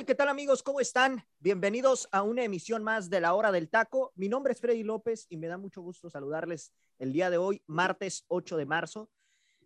[0.00, 0.06] Tal?
[0.06, 0.62] ¿Qué tal amigos?
[0.62, 1.26] ¿Cómo están?
[1.40, 4.12] Bienvenidos a una emisión más de la hora del taco.
[4.14, 7.62] Mi nombre es Freddy López y me da mucho gusto saludarles el día de hoy,
[7.66, 9.10] martes 8 de marzo.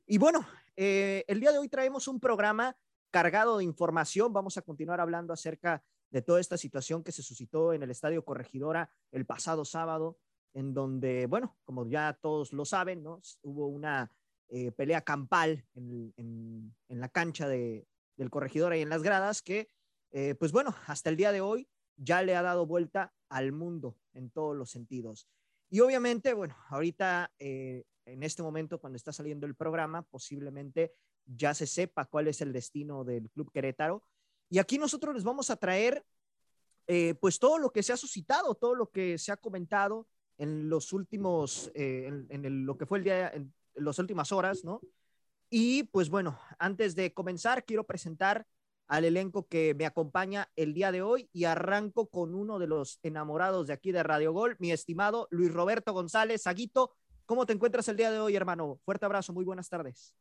[0.06, 0.44] Y bueno,
[0.74, 2.76] eh, el día de hoy traemos un programa
[3.12, 4.32] cargado de información.
[4.32, 8.24] Vamos a continuar hablando acerca de toda esta situación que se suscitó en el Estadio
[8.24, 10.18] Corregidora el pasado sábado,
[10.52, 13.20] en donde, bueno, como ya todos lo saben, ¿no?
[13.42, 14.10] hubo una
[14.48, 19.68] eh, pelea campal en, la cancha de, del Corregidora y en las gradas que
[20.16, 23.98] eh, pues bueno, hasta el día de hoy ya le ha dado vuelta al mundo
[24.12, 25.28] en todos los sentidos.
[25.70, 30.92] Y obviamente, bueno, ahorita eh, en este momento cuando está saliendo el programa, posiblemente
[31.26, 34.04] ya se sepa cuál es el destino del Club Querétaro.
[34.48, 36.04] Y aquí nosotros les vamos a traer
[36.86, 40.06] eh, pues todo lo que se ha suscitado, todo lo que se ha comentado
[40.38, 44.80] en los últimos, en, lo que fue el día, en, en las últimas horas, ¿no?
[45.50, 48.46] Y pues bueno, antes de comenzar, quiero presentar
[48.86, 52.98] al elenco que me acompaña el día de hoy y arranco con uno de los
[53.02, 56.46] enamorados de aquí de Radio Gol, mi estimado Luis Roberto González.
[56.46, 56.94] Aguito,
[57.26, 58.78] ¿cómo te encuentras el día de hoy, hermano?
[58.84, 60.14] Fuerte abrazo, muy buenas tardes.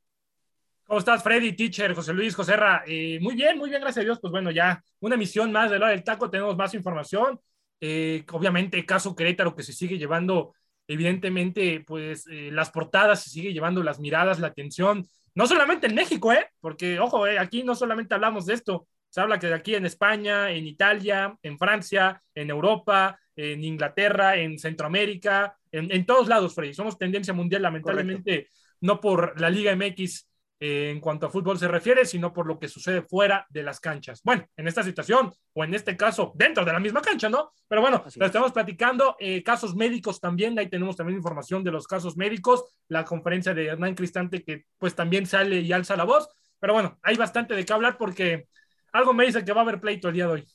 [0.85, 2.83] ¿Cómo estás, Freddy, teacher, José Luis, Joserra?
[2.85, 4.19] Eh, muy bien, muy bien, gracias a Dios.
[4.21, 7.39] Pues bueno, ya una emisión más de la del taco, tenemos más información.
[7.79, 10.53] Eh, obviamente, caso Querétaro que se sigue llevando,
[10.87, 15.95] evidentemente, pues eh, las portadas se sigue llevando las miradas, la atención no solamente en
[15.95, 16.47] México, ¿eh?
[16.59, 17.39] Porque, ojo, ¿eh?
[17.39, 21.37] aquí no solamente hablamos de esto, se habla que de aquí en España, en Italia,
[21.43, 26.73] en Francia, en Europa, en Inglaterra, en Centroamérica, en, todos lados, Freddy.
[26.73, 28.47] Somos tendencia mundial, lamentablemente,
[28.81, 30.27] no por la Liga MX
[30.65, 33.81] eh, en cuanto a fútbol se refiere, sino por lo que sucede fuera de las
[33.81, 34.21] canchas.
[34.23, 37.51] Bueno, en esta situación, o en este caso, dentro de la misma cancha, ¿no?
[37.67, 39.17] Pero bueno, lo estamos platicando.
[39.19, 43.65] Eh, casos médicos también, ahí tenemos también información de los casos médicos, la conferencia de
[43.65, 46.29] Hernán Cristante que pues también sale y alza la voz.
[46.61, 48.47] Pero bueno, hay bastante de qué hablar porque
[48.93, 50.47] algo me dice que va a haber pleito el día de hoy.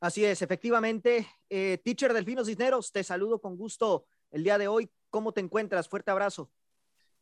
[0.00, 1.26] Así es, efectivamente.
[1.48, 4.90] Eh, teacher Delfinos Cisneros, te saludo con gusto el día de hoy.
[5.08, 5.88] ¿Cómo te encuentras?
[5.88, 6.50] Fuerte abrazo.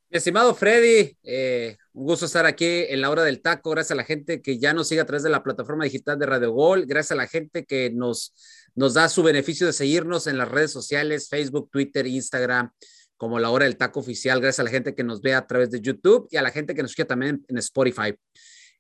[0.09, 3.71] Mi estimado Freddy, eh, un gusto estar aquí en la hora del taco.
[3.71, 6.27] Gracias a la gente que ya nos sigue a través de la plataforma digital de
[6.27, 6.87] Radio Gol.
[6.87, 8.33] Gracias a la gente que nos,
[8.77, 12.71] nos da su beneficio de seguirnos en las redes sociales, Facebook, Twitter, Instagram,
[13.17, 14.41] como la hora del taco oficial.
[14.41, 16.77] Gracias a la gente que nos ve a través de YouTube y a la gente
[16.77, 18.15] que nos sigue también en Spotify.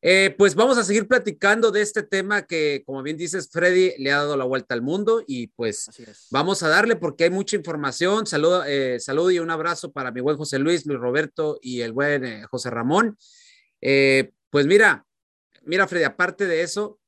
[0.08, 4.12] Eh, pues vamos a seguir platicando de este tema que, como bien dices, Freddy le
[4.12, 5.90] ha dado la vuelta al mundo y pues
[6.30, 8.24] vamos a darle porque hay mucha información.
[8.24, 11.90] Saludo, eh, saludo y un abrazo para mi buen José Luis, Luis Roberto y el
[11.92, 13.18] buen eh, José Ramón.
[13.80, 15.04] pues mira,
[15.64, 17.00] mira Freddy, aparte de eso,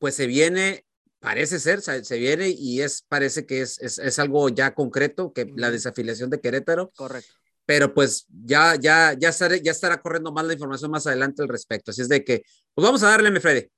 [0.00, 0.84] pues se viene,
[1.20, 5.46] parece ser, se viene y es, parece que es, es, es algo ya concreto, que
[5.54, 6.90] la desafiliación de Querétaro.
[6.96, 7.39] Correcto
[7.70, 11.48] pero pues ya, ya, ya, estaré, ya estará corriendo más la información más adelante al
[11.48, 11.92] respecto.
[11.92, 12.42] Así es de que,
[12.74, 13.68] pues vamos a darle, mi Freddy.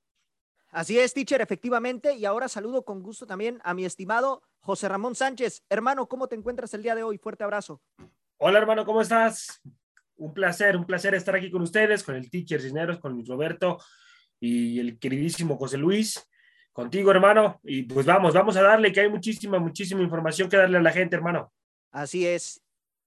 [0.71, 2.15] Así es, teacher, efectivamente.
[2.15, 5.61] Y ahora saludo con gusto también a mi estimado José Ramón Sánchez.
[5.69, 7.19] Hermano, ¿cómo te encuentras el día de hoy?
[7.19, 7.83] Fuerte abrazo.
[8.37, 9.61] Hola, hermano, ¿cómo estás?
[10.15, 13.77] Un placer, un placer estar aquí con ustedes, con el teacher Cisneros, con Luis Roberto
[14.39, 16.19] y el queridísimo José Luis.
[16.71, 17.59] Contigo, hermano.
[17.61, 20.91] Y pues vamos, vamos a darle que hay muchísima, muchísima información que darle a la
[20.91, 21.53] gente, hermano.
[21.91, 22.59] Así es.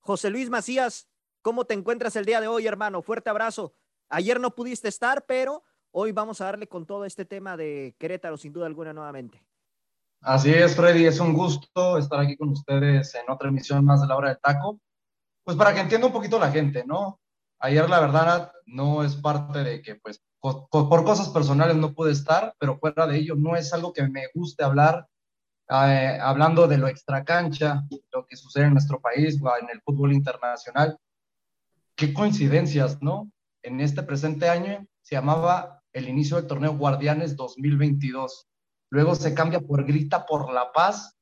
[0.06, 1.08] José Luis Macías,
[1.42, 3.02] ¿cómo te encuentras el día de hoy, hermano?
[3.02, 3.74] Fuerte abrazo.
[4.08, 8.36] Ayer no pudiste estar, pero hoy vamos a darle con todo este tema de Querétaro,
[8.36, 9.42] sin duda alguna, nuevamente.
[10.20, 14.06] Así es, Freddy, es un gusto estar aquí con ustedes en otra emisión más de
[14.06, 14.80] la hora del taco.
[15.42, 17.20] Pues para que entienda un poquito la gente, ¿no?
[17.58, 22.54] Ayer la verdad no es parte de que pues por cosas personales no pude estar,
[22.60, 25.08] pero fuera de ello no es algo que me guste hablar
[25.68, 27.82] eh, hablando de lo extracancha,
[28.12, 30.98] lo que sucede en nuestro país en el fútbol internacional.
[31.96, 33.30] Qué coincidencias, ¿no?
[33.62, 38.48] En este presente año se llamaba el inicio del torneo Guardianes 2022.
[38.90, 41.16] Luego se cambia por Grita por la Paz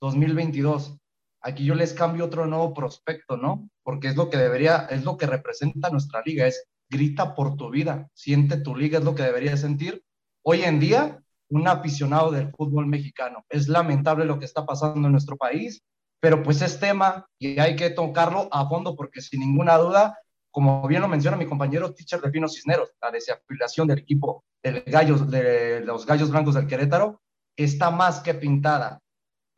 [0.00, 0.96] 2022.
[1.42, 3.68] Aquí yo les cambio otro nuevo prospecto, ¿no?
[3.82, 7.70] Porque es lo que debería, es lo que representa nuestra liga, es grita por tu
[7.70, 10.04] vida, siente tu liga, es lo que debería sentir.
[10.42, 13.44] Hoy en día un aficionado del fútbol mexicano.
[13.48, 15.82] Es lamentable lo que está pasando en nuestro país,
[16.20, 20.16] pero pues es tema y hay que tocarlo a fondo porque sin ninguna duda
[20.56, 26.06] como bien lo menciona mi compañero teacher Delfino Cisneros, la desafiliación del equipo de los
[26.06, 27.20] Gallos Blancos del Querétaro
[27.58, 29.02] está más que pintada.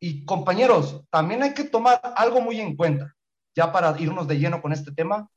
[0.00, 3.14] Y compañeros, también hay que tomar algo muy en cuenta,
[3.54, 5.30] ya para irnos de lleno con este tema,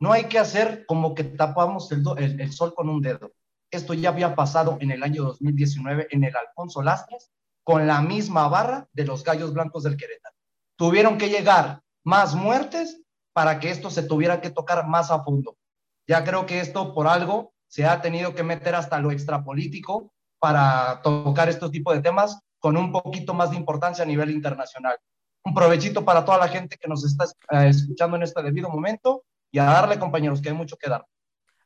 [0.00, 3.32] no hay que hacer como que tapamos el, sol con un dedo.
[3.70, 7.30] Esto ya había pasado en el año 2019 en el Alfonso Lastres
[7.64, 10.36] con la misma barra de los Gallos Blancos del Querétaro.
[10.76, 13.02] Tuvieron que llegar más muertes
[13.32, 15.56] para que esto se tuviera que tocar más a fondo.
[16.06, 21.00] Ya creo que esto por algo se ha tenido que meter hasta lo extrapolítico para
[21.02, 24.96] tocar estos tipos de temas con un poquito más de importancia a nivel internacional.
[25.44, 29.24] Un provechito para toda la gente que nos está eh, escuchando en este debido momento
[29.50, 31.04] y a darle, compañeros, que hay mucho que dar.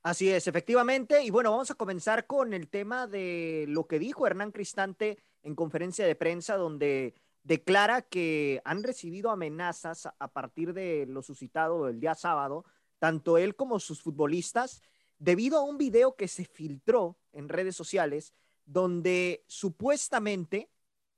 [0.02, 1.22] Así es, efectivamente.
[1.22, 5.54] Y bueno, vamos a comenzar con el tema de lo que dijo Hernán Cristante en
[5.54, 12.00] conferencia de prensa, donde declara que han recibido amenazas a partir de lo suscitado el
[12.00, 12.64] día sábado,
[12.98, 14.82] tanto él como sus futbolistas,
[15.18, 18.32] debido a un video que se filtró en redes sociales,
[18.64, 20.70] donde supuestamente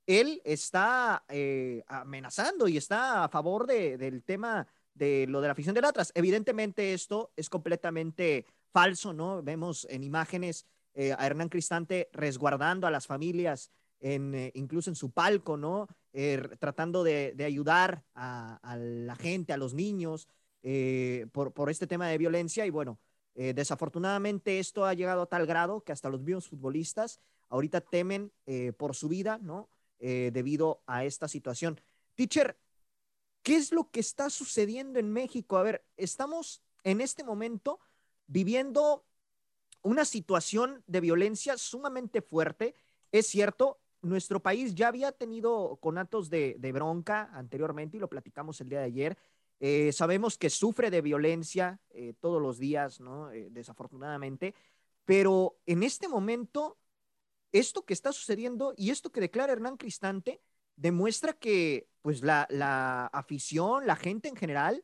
[0.07, 5.73] él está eh, amenazando y está a favor del tema de lo de la afición
[5.73, 6.11] del Atlas.
[6.15, 9.41] Evidentemente esto es completamente falso, ¿no?
[9.41, 13.71] Vemos en imágenes eh, a Hernán Cristante resguardando a las familias,
[14.01, 15.87] en, eh, incluso en su palco, ¿no?
[16.59, 20.27] tratando de, ayudar a, la gente, a los niños,
[21.31, 22.67] por, por, este tema de violencia.
[22.67, 22.99] Y bueno,
[23.33, 27.19] desafortunadamente esto ha llegado a tal grado que hasta los mismos futbolistas
[27.49, 28.31] ahorita temen
[28.77, 29.69] por su vida, ¿no?
[30.05, 31.79] Eh, debido a esta situación.
[32.15, 32.59] Teacher,
[33.41, 35.55] ¿qué es lo que está sucediendo en México?
[35.55, 37.79] A ver, estamos en este momento
[38.33, 39.05] viviendo
[39.83, 42.73] una situación de violencia sumamente fuerte.
[43.11, 48.59] Es cierto, nuestro país ya había tenido conatos de, de bronca anteriormente y lo platicamos
[48.59, 49.17] el día de ayer.
[49.59, 53.29] Eh, sabemos que sufre de violencia eh, todos los días, ¿no?
[53.29, 54.55] desafortunadamente,
[55.05, 56.77] pero en este momento
[57.51, 60.41] esto que está sucediendo y esto que declara Hernán Cristante
[60.75, 64.83] demuestra que pues la, afición, la gente en general,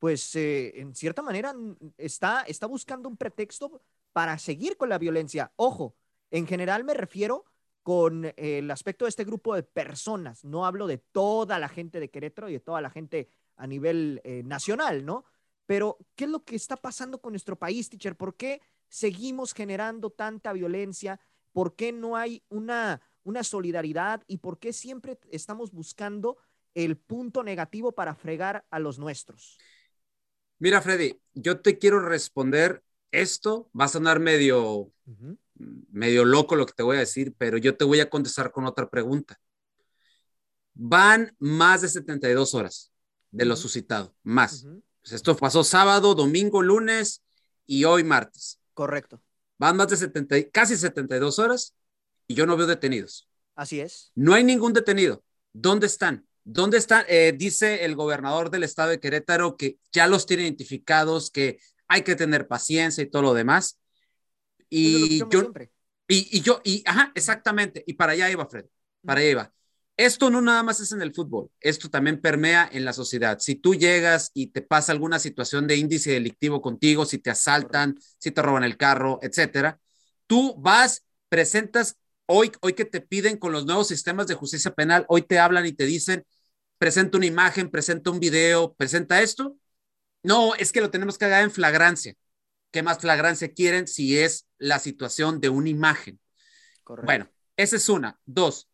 [0.00, 1.54] pues eh, en cierta manera
[1.98, 3.82] está, está buscando un pretexto
[4.12, 5.52] para seguir con la violencia.
[5.56, 5.94] Ojo,
[6.30, 7.44] en general me refiero
[7.82, 12.10] con el aspecto de este grupo de personas, no hablo de toda la gente de
[12.10, 15.24] Querétaro y de toda la gente a nivel eh, nacional, ¿no?
[15.66, 18.16] Pero, ¿qué es lo que está pasando con nuestro país, teacher?
[18.16, 21.20] ¿Por qué seguimos generando tanta violencia?
[21.52, 26.38] ¿Por qué no hay una, una solidaridad y por qué siempre estamos buscando
[26.74, 29.58] el punto negativo para fregar a los nuestros?
[30.60, 33.70] Mira, Freddy, yo te quiero responder esto.
[33.78, 34.92] Va a sonar medio,
[35.90, 38.66] medio loco lo que te voy a decir, pero yo te voy a contestar con
[38.66, 39.40] otra pregunta.
[40.74, 42.92] Van más de 72 horas
[43.30, 44.66] de lo suscitado, más.
[45.00, 47.22] Pues esto pasó sábado, domingo, lunes
[47.66, 48.60] y hoy martes.
[48.74, 49.22] Correcto.
[49.58, 51.74] Van más de 70, casi 72 horas
[52.26, 53.28] y yo no veo detenidos.
[53.54, 54.12] Así es.
[54.14, 55.24] No hay ningún detenido.
[55.54, 56.26] ¿Dónde están?
[56.44, 57.04] ¿Dónde están?
[57.08, 61.58] Eh, dice el gobernador del estado de Querétaro que ya los tiene identificados, que
[61.88, 63.78] hay que tener paciencia y todo lo demás.
[64.68, 65.52] Y yo,
[66.08, 67.82] y, y, yo, y, ajá, exactamente.
[67.86, 68.66] Y para allá iba, Fred.
[69.04, 69.52] Para allá iba
[70.04, 73.38] esto no nada más es en el fútbol, esto también permea en la sociedad.
[73.38, 77.96] Si tú llegas y te pasa alguna situación de índice delictivo contigo, si te asaltan,
[78.18, 79.78] si te roban el carro, etcétera,
[80.26, 81.98] tú vas, presentas
[82.32, 85.66] hoy, hoy que te piden con los nuevos sistemas de justicia penal, hoy te hablan
[85.66, 86.24] y te dicen,
[86.78, 89.56] presenta una imagen, presenta un video, presenta esto.
[90.22, 92.14] No, es que lo tenemos que hacer en flagrancia.
[92.70, 96.20] ¿Qué más flagrancia quieren si es la situación de una imagen?
[97.04, 98.20] Bueno, esa es una.
[98.26, 98.68] Dos,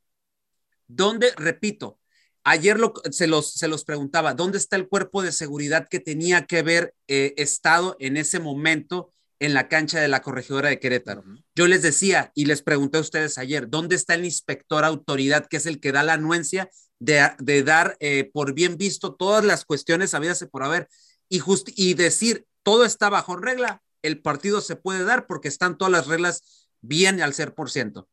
[0.86, 1.98] ¿Dónde, repito,
[2.44, 2.78] ayer
[3.10, 6.94] se, los, se los preguntaba, ¿dónde está el cuerpo de seguridad que tenía que haber
[7.08, 11.24] eh, estado en ese momento en la cancha de la corregidora de Querétaro?
[11.54, 15.58] Yo les decía y les pregunté a ustedes ayer, ¿dónde está el inspector autoridad que
[15.58, 20.14] es el que da la anuencia de, dar eh, por bien visto todas las cuestiones
[20.14, 20.88] habidas por haber
[21.28, 21.42] y,
[21.76, 26.06] y decir, todo está bajo regla, el partido se puede dar porque están todas las
[26.06, 28.08] reglas bien al ser por ciento.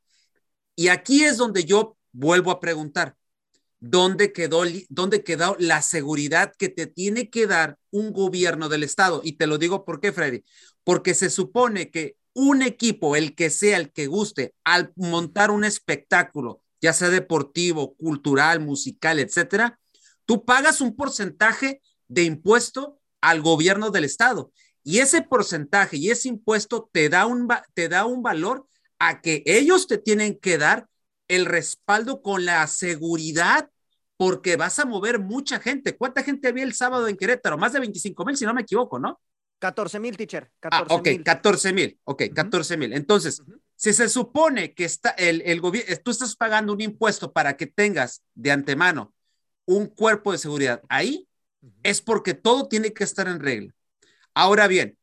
[0.76, 3.16] Y aquí es donde yo vuelvo a preguntar,
[3.84, 9.20] ¿dónde quedó, ¿dónde quedó la seguridad que te tiene que dar un gobierno del Estado?
[9.26, 10.46] Y te lo digo por qué, Freddy,
[10.86, 15.66] porque se supone que un equipo, el que sea, el que guste, al montar un
[15.66, 19.78] espectáculo, ya sea deportivo, cultural, musical, etcétera,
[20.26, 24.54] tú pagas un porcentaje de impuesto al gobierno del Estado.
[24.82, 28.66] Y ese porcentaje y ese impuesto te da un, te da un valor
[28.98, 30.88] a que ellos te tienen que dar
[31.28, 33.70] el respaldo con la seguridad,
[34.18, 35.98] porque vas a mover mucha gente.
[35.98, 37.58] ¿Cuánta gente había el sábado en Querétaro?
[37.58, 39.20] Más de 25 mil, si no me equivoco, ¿no?
[39.60, 40.52] 14 mil, teacher.
[40.60, 42.00] 14, ah, ok, 14 mil.
[42.04, 42.94] Ok, 14 mil.
[42.94, 43.42] Entonces,
[43.76, 47.68] si se supone que está el, el gobierno, tú estás pagando un impuesto para que
[47.68, 49.14] tengas de antemano
[49.66, 51.28] un cuerpo de seguridad ahí,
[51.84, 53.74] es porque todo tiene que estar en regla.
[54.34, 54.98] Ahora bien,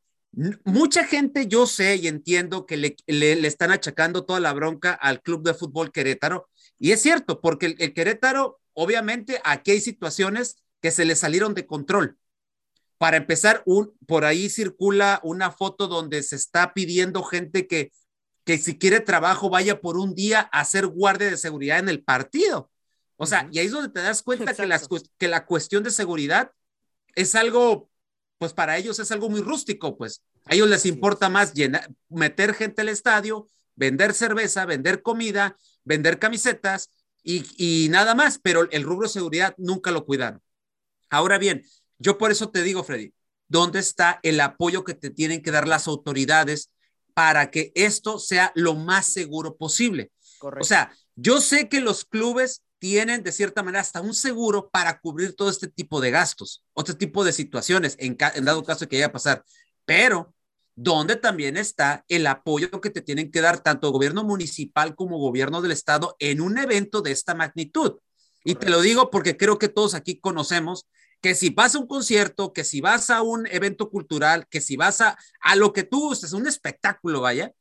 [0.64, 5.23] mucha gente yo sé y entiendo que le, le, están achacando toda la bronca al
[5.23, 6.49] Club de Fútbol Querétaro.
[6.79, 11.55] Y es cierto, porque el, el Querétaro, obviamente, aquí hay situaciones que se le salieron
[11.55, 12.19] de control.
[12.99, 17.93] Para empezar, un, por ahí circula una foto donde se está pidiendo gente que,
[18.45, 22.03] que si quiere trabajo vaya por un día a hacer guardia de seguridad en el
[22.03, 22.71] partido.
[23.17, 25.91] O sea, y ahí es donde te das cuenta que, las, que la cuestión de
[25.91, 26.53] seguridad
[27.15, 27.91] es algo,
[28.39, 32.55] pues para ellos es algo muy rústico, pues a ellos les importa más llenar, meter
[32.55, 36.91] gente al estadio, vender cerveza, vender comida, vender camisetas
[37.23, 40.43] y, y nada más, pero el rubro de seguridad nunca lo cuidaron.
[41.09, 41.65] Ahora bien,
[41.99, 43.12] yo por eso te digo, Freddy,
[43.49, 46.71] ¿dónde está el apoyo que te tienen que dar las autoridades
[47.15, 50.12] para que esto sea lo más seguro posible?
[50.41, 55.00] O sea, yo sé que los clubes tienen de cierta manera hasta un seguro para
[55.00, 58.97] cubrir todo este tipo de gastos, otro tipo de situaciones, en, en dado caso que
[58.97, 59.45] vaya a pasar,
[59.85, 60.33] pero
[60.75, 65.62] ¿dónde también está el apoyo que te tienen que dar tanto gobierno municipal como gobierno
[65.62, 67.99] del estado en un evento de esta magnitud.
[68.45, 70.87] Y te lo digo porque creo que todos aquí conocemos
[71.21, 74.77] que si vas a un concierto, que si vas a un evento cultural, que si
[74.77, 77.53] vas a, a lo que tú gustes, un espectáculo, vaya,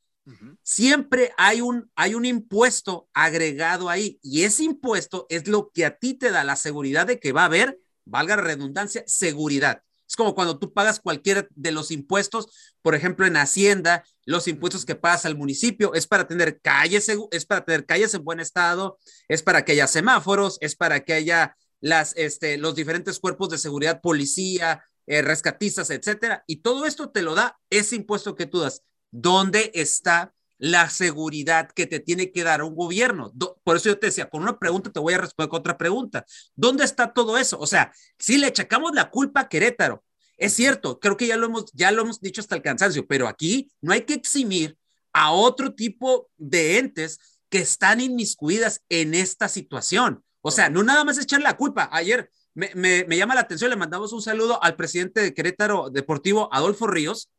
[0.63, 5.97] siempre hay un, hay un impuesto agregado ahí y ese impuesto es lo que a
[5.97, 9.81] ti te da la seguridad de que va a haber, valga la redundancia, seguridad.
[10.09, 12.47] Es como cuando tú pagas cualquiera de los impuestos,
[12.81, 17.45] por ejemplo, en Hacienda, los impuestos que pagas al municipio es para tener calles, es
[17.45, 18.97] para tener calles en buen estado,
[19.27, 23.59] es para que haya semáforos, es para que haya las, este, los diferentes cuerpos de
[23.59, 26.43] seguridad, policía, eh, rescatistas, etcétera.
[26.47, 28.81] Y todo esto te lo da ese impuesto que tú das.
[29.11, 33.33] ¿Dónde está la seguridad que te tiene que dar un gobierno?
[33.63, 36.25] Por eso yo te decía, con una pregunta te voy a responder con otra pregunta.
[36.55, 37.57] ¿Dónde está todo eso?
[37.59, 40.03] O sea, si le echacamos la culpa a Querétaro,
[40.37, 43.27] es cierto, creo que ya lo hemos, ya lo hemos dicho hasta el cansancio, pero
[43.27, 44.77] aquí no hay que eximir
[45.11, 50.23] a otro tipo de entes que están inmiscuidas en esta situación.
[50.41, 51.89] O sea, no nada más echar la culpa.
[51.91, 56.49] Ayer me, me, llama la atención, le mandamos un saludo al presidente de Querétaro Deportivo,
[56.53, 57.29] Adolfo Ríos,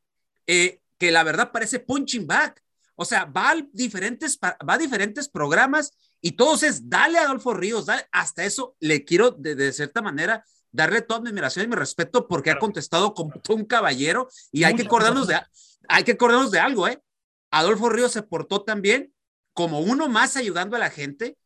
[0.47, 2.63] eh, que la verdad parece punching back.
[3.01, 7.55] O sea, va a diferentes, va a diferentes programas y todos es, dale a Adolfo
[7.55, 12.29] Ríos, hasta eso le quiero de, cierta manera darle toda mi admiración y mi respeto
[12.29, 15.41] porque ha contestado como un caballero y hay que acordarnos de,
[15.89, 17.03] hay que acordarnos de algo, ¿eh?
[17.51, 19.15] Adolfo Ríos se portó también
[19.55, 21.39] como uno más ayudando a la gente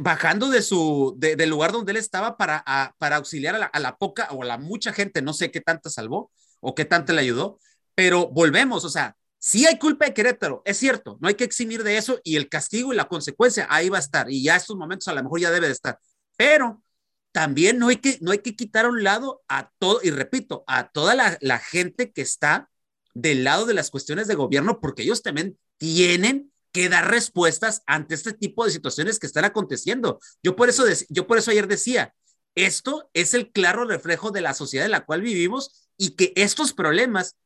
[0.00, 2.64] bajando de su, del lugar donde él estaba para,
[2.98, 6.32] para auxiliar a la, poca o a la mucha gente, no sé qué tanta salvó
[6.58, 7.60] o qué tanto le ayudó,
[7.94, 11.82] pero volvemos, o sea, sí hay culpa de Querétaro, es cierto, no hay que eximir
[11.82, 14.76] de eso y el castigo y la consecuencia ahí va a estar y ya estos
[14.76, 15.98] momentos a lo mejor ya debe de estar,
[16.36, 16.84] pero
[17.32, 20.62] también no hay que, no hay que quitar a un lado a todo, y repito,
[20.66, 22.70] a toda la, la gente que está
[23.14, 28.14] del lado de las cuestiones de gobierno, porque ellos también tienen que dar respuestas ante
[28.14, 30.20] este tipo de situaciones que están aconteciendo.
[30.42, 32.14] Yo por eso, yo por eso ayer decía,
[32.54, 36.72] esto es el claro reflejo de la sociedad en la cual vivimos y que estos
[36.72, 37.36] problemas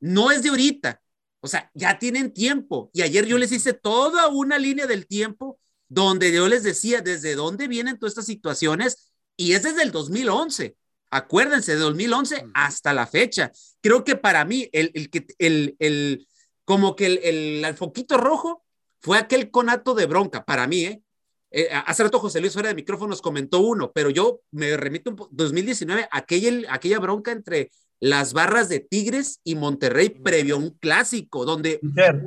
[0.00, 1.00] no es de ahorita,
[1.40, 2.90] o sea, ya tienen tiempo.
[2.92, 7.34] Y ayer yo les hice toda una línea del tiempo donde yo les decía desde
[7.34, 10.76] dónde vienen todas estas situaciones y es desde el 2011.
[11.10, 13.50] Acuérdense, de 2011 hasta la fecha.
[13.80, 16.28] Creo que para mí, el, el, el, el
[16.64, 18.62] como que el, el, foquito rojo
[19.00, 21.02] fue aquel conato de bronca para mí, ¿eh?
[21.50, 25.28] eh hace rato José Luis fuera de micrófonos comentó uno, pero yo me remito un
[25.30, 31.44] 2019, aquella, aquella bronca entre las barras de Tigres y Monterrey previo a un clásico,
[31.44, 31.80] donde...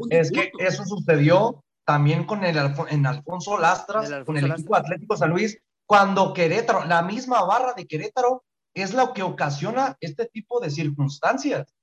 [0.09, 2.57] es que eso sucedió también con el
[2.89, 7.85] en Alfonso Lastras, con el equipo Atlético San Luis, cuando Querétaro, la misma barra de
[7.85, 11.73] Querétaro, es lo que ocasiona este tipo de circunstancias.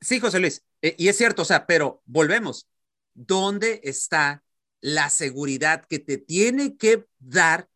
[0.00, 2.68] Sí, José Luis, eh, y es cierto, o sea, pero volvemos,
[3.14, 4.44] ¿dónde está
[4.80, 7.68] la seguridad que te tiene que dar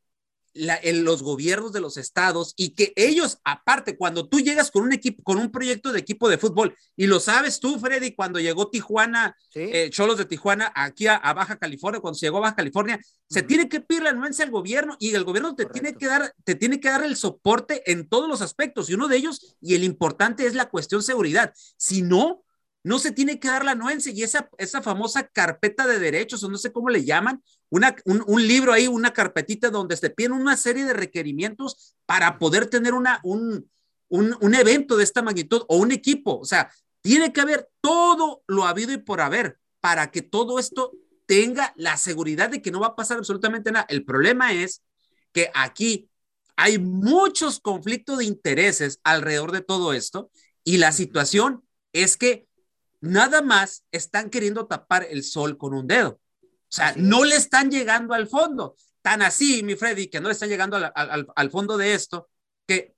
[0.54, 4.92] en los gobiernos de los estados y que ellos, aparte, cuando tú llegas con un
[4.92, 8.68] equipo, con un proyecto de equipo de fútbol, y lo sabes tú, Freddy, cuando llegó
[8.68, 13.00] Tijuana, eh, Cholos de Tijuana, aquí a, Baja California, cuando se llegó a Baja California,
[13.28, 16.34] se tiene que pedir la anuencia al gobierno y el gobierno te tiene que dar,
[16.44, 19.74] te tiene que dar el soporte en todos los aspectos, y uno de ellos, y
[19.74, 21.52] el importante es la cuestión seguridad.
[21.76, 22.44] Si no,
[22.84, 26.48] no se tiene que dar la anuencia y esa, esa famosa carpeta de derechos, o
[26.48, 30.58] no sé cómo le llaman, una, un, libro ahí, una carpetita donde se piden una
[30.58, 33.70] serie de requerimientos para poder tener una, un,
[34.08, 36.38] un, un evento de esta magnitud o un equipo.
[36.38, 40.92] O sea, tiene que haber todo lo habido y por haber para que todo esto
[41.24, 43.86] tenga la seguridad de que no va a pasar absolutamente nada.
[43.88, 44.82] El problema es
[45.32, 46.10] que aquí
[46.56, 50.30] hay muchos conflictos de intereses alrededor de todo esto
[50.62, 51.64] y la situación
[51.94, 52.46] es que
[53.00, 56.20] nada más están queriendo tapar el sol con un dedo.
[56.72, 58.76] O sea, no le están llegando al fondo.
[59.02, 62.30] Tan así, mi Freddy, que no le están llegando al, al, al fondo de esto,
[62.66, 62.94] que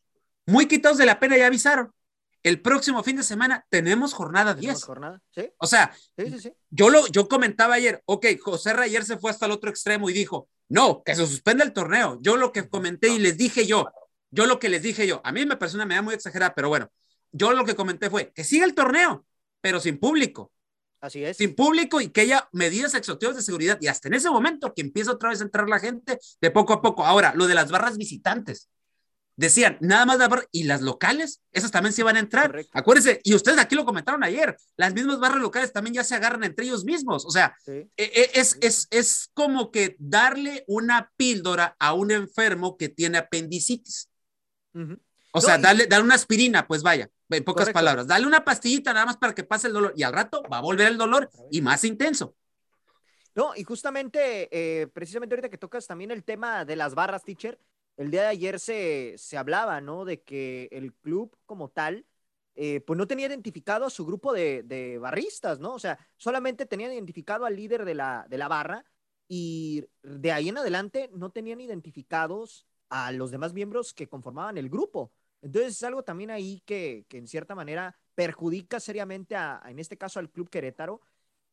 [0.46, 1.92] muy quitados de la pena ya avisaron
[2.44, 4.84] el próximo fin de semana tenemos jornada 10.
[4.84, 5.20] Jornada?
[5.34, 5.50] ¿Sí?
[5.56, 9.46] O sea, sí, sí, Yo, lo, yo comentaba ayer, ok, José ayer se fue hasta
[9.46, 12.18] el otro extremo y dijo, no, que se suspenda el torneo.
[12.20, 13.88] Yo lo que comenté y les dije yo,
[14.30, 16.68] yo lo que les dije yo, a mí me parece una medida muy exagerada, pero
[16.68, 16.90] bueno,
[17.32, 19.24] yo lo que comenté fue que siga el torneo,
[19.62, 20.52] pero sin público.
[21.04, 21.36] Así es.
[21.36, 23.76] Sin público y que haya medidas exhaustivas de seguridad.
[23.78, 26.72] Y hasta en ese momento que empieza otra vez a entrar la gente de poco
[26.72, 27.04] a poco.
[27.04, 28.70] Ahora, lo de las barras visitantes
[29.36, 32.46] decían, nada más la barra, y las locales, esas también se van a entrar.
[32.46, 32.70] Correcto.
[32.72, 36.42] Acuérdense, y ustedes aquí lo comentaron ayer, las mismas barras locales también ya se agarran
[36.42, 37.26] entre ellos mismos.
[37.26, 37.72] O sea, sí.
[37.72, 43.18] E, e, es, es, es como que darle una píldora a un enfermo que tiene
[43.18, 44.08] apendicitis.
[44.72, 45.00] Uh -huh.
[45.36, 47.78] O sea, no, darle, darle una aspirina, pues vaya, en pocas correcto.
[47.78, 50.58] palabras, dale una pastillita nada más para que pase el dolor y al rato va
[50.58, 52.36] a volver el dolor y más intenso.
[53.34, 57.58] No, y justamente, eh, precisamente ahorita que tocas también el tema de las barras, teacher,
[57.96, 60.04] el día de ayer se, se hablaba, ¿no?
[60.04, 62.06] De que el club como tal,
[62.54, 65.74] eh, pues no tenía identificado a su grupo de, de, barristas, ¿no?
[65.74, 68.84] O sea, solamente tenían identificado al líder de la, de la barra
[69.26, 74.68] y de ahí en adelante no tenían identificados a los demás miembros que conformaban el
[74.68, 75.10] grupo.
[75.44, 79.98] Entonces es algo también ahí que, que en cierta manera perjudica seriamente a, en este
[79.98, 81.02] caso al club Querétaro.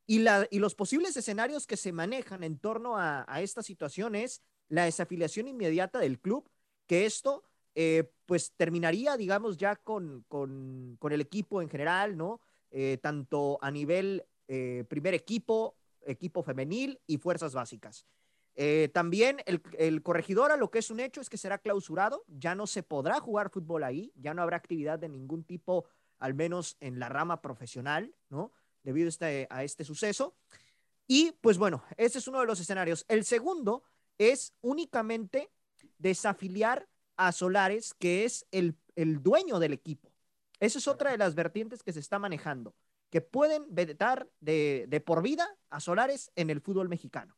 [0.06, 4.14] Y, la, y los posibles escenarios que se manejan en torno a, a esta situación
[4.14, 6.50] es la desafiliación inmediata del club,
[6.86, 7.44] que esto
[7.74, 12.40] eh, pues terminaría, digamos, ya con, con, con, el equipo en general, ¿no?
[12.70, 18.06] Eh, tanto a nivel eh, primer equipo, equipo femenil y fuerzas básicas.
[18.54, 22.24] Eh, también el, el, corregidor a lo que es un hecho es que será clausurado,
[22.28, 25.86] ya no se podrá jugar fútbol ahí, ya no habrá actividad de ningún tipo,
[26.18, 28.52] al menos en la rama profesional, ¿no?
[28.82, 30.34] Debido a este, a este suceso.
[31.06, 33.04] Y pues bueno, ese es uno de los escenarios.
[33.08, 33.84] El segundo
[34.18, 35.50] es únicamente
[35.98, 40.12] desafiliar a Solares, que es el, el dueño del equipo.
[40.60, 42.74] Esa es otra de las vertientes que se está manejando,
[43.10, 47.36] que pueden vetar de, de por vida a Solares en el fútbol mexicano.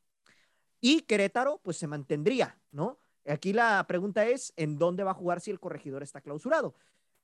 [0.84, 2.98] Y Querétaro, pues se mantendría, ¿no?
[3.26, 6.74] Aquí la pregunta es, ¿en dónde va a jugar si el corregidor está clausurado?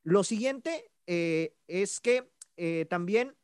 [0.02, 3.36] Lo siguiente eh, es que eh, también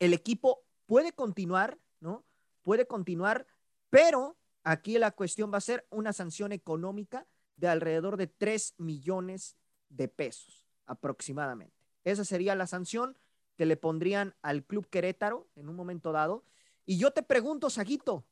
[0.00, 2.26] el equipo puede continuar, ¿no?
[2.62, 3.46] Puede continuar,
[3.88, 4.36] pero
[4.68, 9.56] Aquí la cuestión va a ser una sanción económica de alrededor de 3 millones
[9.88, 11.74] de pesos aproximadamente.
[12.04, 13.16] Esa sería la sanción
[13.56, 16.44] que le pondrían al Club Querétaro en un momento dado.
[16.84, 18.26] Y yo te pregunto, Saguito,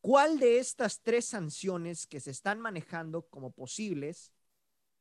[0.00, 4.32] ¿cuál de estas tres sanciones que se están manejando como posibles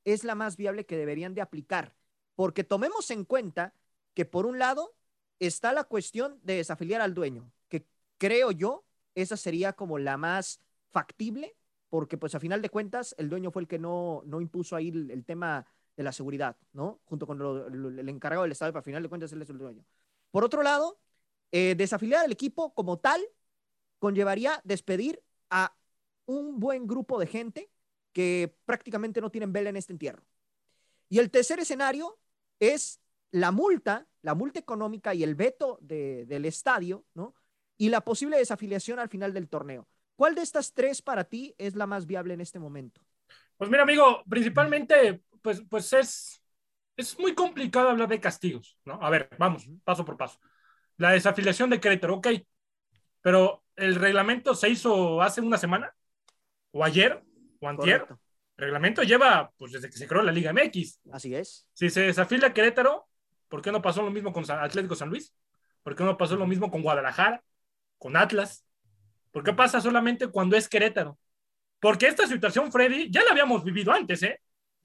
[0.03, 1.95] es la más viable que deberían de aplicar?
[2.35, 3.73] Porque tomemos en cuenta
[4.13, 4.95] que por un lado
[5.39, 7.85] está la cuestión de desafiliar al dueño, que
[8.17, 11.55] creo yo esa sería como la más factible,
[11.89, 14.89] porque pues a final de cuentas el dueño fue el que no, no impuso ahí
[14.89, 17.01] el, el tema de la seguridad, ¿no?
[17.05, 19.83] Junto con el encargado del Estado, para final de cuentas él es el dueño.
[20.29, 20.99] Por otro lado,
[21.51, 23.21] eh, desafiliar al equipo como tal
[23.99, 25.75] conllevaría despedir a
[26.25, 27.71] un buen grupo de gente
[28.13, 30.23] que prácticamente no tienen vela en este entierro.
[31.09, 32.19] Y el tercer escenario
[32.59, 32.99] es
[33.31, 37.35] la multa, la multa económica y el veto de, del estadio, ¿no?
[37.77, 39.87] y la posible desafiliación al final del torneo.
[40.15, 43.01] ¿Cuál de estas tres para ti es la más viable en este momento?
[43.55, 46.41] Pues mira, amigo, principalmente, pues, pues es,
[46.95, 48.99] es muy complicado hablar de castigos, ¿no?
[49.01, 50.39] A ver, vamos, paso por paso.
[50.97, 52.27] La desafiliación de Querétaro, ok,
[53.21, 55.93] pero el reglamento se hizo hace una semana,
[56.71, 57.23] o ayer,
[57.61, 58.01] o antier.
[58.01, 58.21] Correcto.
[58.57, 60.99] El reglamento lleva, pues, desde que se creó la Liga MX.
[61.11, 61.67] Así es.
[61.73, 63.07] Si se desafilia Querétaro,
[63.47, 65.33] ¿por qué no pasó lo mismo con Atlético San Luis?
[65.83, 67.43] ¿Por qué no pasó lo mismo con Guadalajara?
[67.97, 68.65] con Atlas.
[69.31, 71.17] ¿Por qué pasa solamente cuando es Querétaro?
[71.79, 74.39] Porque esta situación, Freddy, ya la habíamos vivido antes, ¿eh?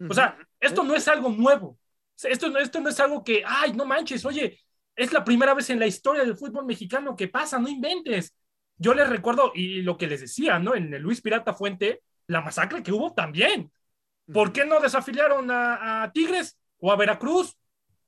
[0.08, 1.78] O sea, esto no es algo nuevo.
[2.22, 4.60] Esto, esto no es algo que, ay, no manches, oye,
[4.94, 8.34] es la primera vez en la historia del fútbol mexicano que pasa, no inventes.
[8.76, 10.74] Yo les recuerdo, y lo que les decía, ¿no?
[10.74, 13.70] En el Luis Pirata Fuente, la masacre que hubo también.
[14.32, 17.56] ¿Por qué no desafiliaron a, a Tigres o a Veracruz?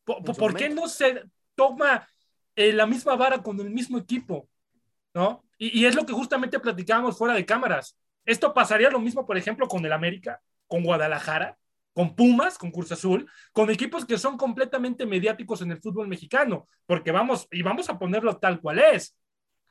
[0.05, 1.23] ¿Por, ¿por qué no se
[1.55, 2.09] toma
[2.57, 4.49] eh, la misma vara con el mismo equipo?
[5.15, 5.45] ¿no?
[5.59, 7.97] Y, y, es lo que justamente platicábamos fuera de cámaras.
[8.25, 11.57] Esto pasaría lo mismo, por ejemplo, con el América, con Guadalajara.
[11.95, 16.67] con Pumas, con Cruz Azul, con equipos que son completamente mediáticos en el fútbol mexicano,
[16.87, 19.17] porque vamos, y vamos a ponerlo tal cual es.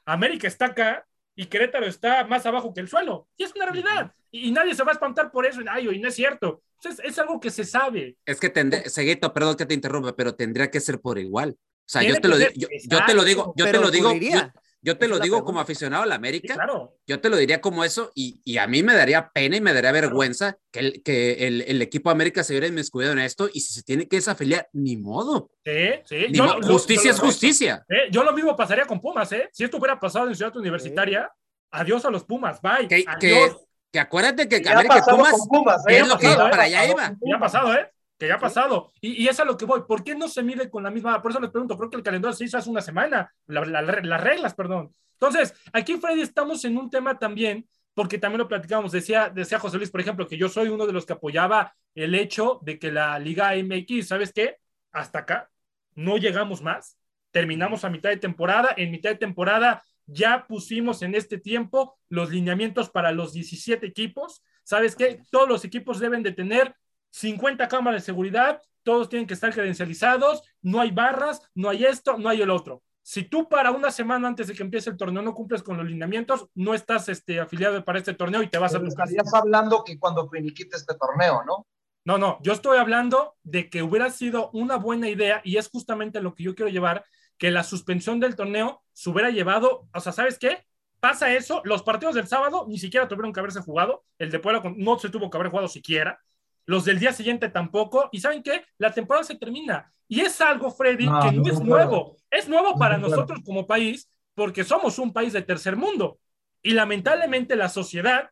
[0.05, 3.27] América está acá y Querétaro está más abajo que el suelo.
[3.37, 4.13] Y es una realidad.
[4.31, 5.61] Y, nadie se va a espantar por eso.
[5.69, 6.61] Ay, y no es cierto.
[7.03, 8.17] Es algo que se sabe.
[8.25, 11.51] Es que tendría, Seguito, perdón que te interrumpa, pero tendría que ser por igual.
[11.51, 14.51] O sea, yo te, lo, yo, yo te, lo, digo, yo te lo digo, yo
[14.97, 16.55] te lo digo como aficionado a la América.
[16.55, 16.97] claro.
[17.07, 19.73] Yo te lo diría como eso y, y, a mí me daría pena y me
[19.73, 23.61] daría vergüenza que el, que el, el equipo América se hubiera inmiscuido en esto y
[23.61, 25.51] si se tiene que desafiliar, ni modo.
[25.63, 26.27] Sí, sí.
[26.31, 27.85] Yo, justicia es justicia.
[27.87, 28.09] ¿Eh?
[28.11, 29.49] Yo lo mismo pasaría con Pumas, ¿eh?
[29.53, 31.31] Si esto hubiera pasado en Ciudad Universitaria,
[31.71, 32.87] adiós a los Pumas, bye.
[32.87, 33.51] Que, que,
[33.91, 35.99] que, acuérdate que América Pumas, Pumas ¿eh?
[35.99, 37.15] es lo que para allá iba.
[37.21, 37.89] Ya ha pasado, ¿eh?
[38.17, 38.91] Que ya ha pasado.
[39.01, 39.81] Y, y, es a lo que voy.
[39.87, 41.21] ¿Por qué no se mide con la misma?
[41.21, 43.81] Por eso les pregunto, creo que el calendario se hizo hace una semana, la, la,
[43.81, 44.91] las reglas, perdón.
[45.13, 49.77] Entonces, aquí, Freddy, estamos en un tema también, porque también lo platicábamos, decía, decía José
[49.77, 52.91] Luis, por ejemplo, que yo soy uno de los que apoyaba el hecho de que
[52.91, 54.57] la Liga MX, ¿sabes qué?
[54.91, 55.49] Hasta acá,
[55.95, 56.97] no llegamos más,
[57.31, 62.29] terminamos a mitad de temporada, en mitad de temporada ya pusimos en este tiempo los
[62.29, 65.21] lineamientos para los 17 equipos, ¿sabes qué?
[65.31, 66.75] Todos los equipos deben de tener
[67.13, 72.17] 50 cámaras de seguridad, todos tienen que estar credencializados, no hay barras, no hay esto,
[72.17, 75.21] no hay el otro si tú para una semana antes de que empiece el torneo
[75.21, 78.73] no cumples con los lineamientos, no estás este, afiliado para este torneo y te vas
[78.73, 78.77] a...
[78.77, 81.67] Estarías hablando que cuando finiquite este torneo, ¿no?
[82.05, 86.21] No, no, yo estoy hablando de que hubiera sido una buena idea y es justamente
[86.21, 87.05] lo que yo quiero llevar,
[87.37, 90.65] que la suspensión del torneo se hubiera llevado, o sea, ¿sabes qué?
[90.99, 94.61] Pasa eso, los partidos del sábado ni siquiera tuvieron que haberse jugado, el de Puebla
[94.77, 96.19] no se tuvo que haber jugado siquiera,
[96.65, 98.63] los del día siguiente tampoco, y ¿saben qué?
[98.77, 99.91] La temporada se termina.
[100.07, 102.17] Y es algo, Freddy, que no, es nuevo.
[102.29, 106.19] Es nuevo para nosotros como país porque somos un país de tercer mundo.
[106.61, 108.29] Y lamentablemente la sociedad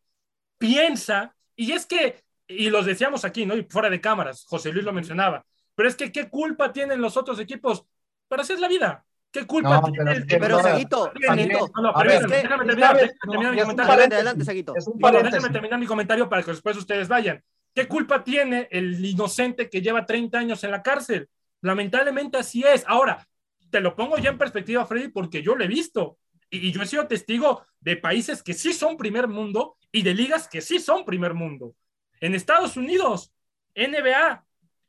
[0.57, 3.55] piensa, y es que, y los decíamos aquí, ¿no?
[3.55, 7.17] Y fuera de cámaras, José Luis lo mencionaba, pero es que qué culpa tienen los
[7.17, 7.85] otros equipos.
[8.27, 9.05] Pero así es la vida.
[9.31, 10.21] ¿Qué culpa no, tiene?
[10.21, 11.71] Pero, pero Saguito, Saguito.
[11.75, 13.93] No, no, pero es que, déjame terminar, déjame terminar mi comentario.
[13.93, 14.73] Adelante, Saguito.
[14.73, 17.41] Déjame terminar mi comentario para que después ustedes vayan.
[17.73, 21.29] ¿Qué culpa tiene el inocente que lleva 30 años en la cárcel?
[21.61, 22.83] Lamentablemente así es.
[22.87, 23.27] Ahora,
[23.69, 26.17] te lo pongo ya en perspectiva, Freddy, porque yo lo he visto.
[26.49, 30.47] Y, yo he sido testigo de países que sí son primer mundo y de ligas
[30.47, 31.75] que sí son primer mundo.
[32.19, 33.33] En Estados Unidos,
[33.73, 34.45] NBA,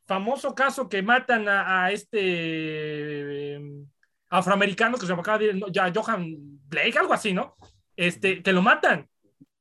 [0.07, 3.87] famoso caso que matan a, este em,
[4.29, 5.23] afroamericano que se llama
[5.71, 6.35] ya Johan
[6.69, 7.57] Blake, algo así, ¿no?
[7.97, 9.09] Este, que lo matan,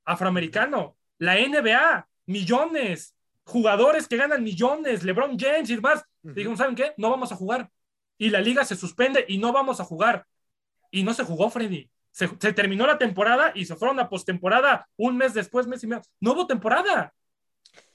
[0.06, 0.98] afroamericano.
[1.20, 6.94] La NBA, millones, jugadores que ganan millones, LeBron James y demás, uh ¿saben qué?
[6.98, 7.70] No vamos a jugar.
[8.18, 10.26] Y la liga se suspende y no vamos a jugar.
[10.92, 11.90] Y no se jugó, Freddy.
[12.12, 16.04] Se, terminó la temporada y se fueron a postemporada un mes después, mes y medio.
[16.20, 17.14] No hubo temporada.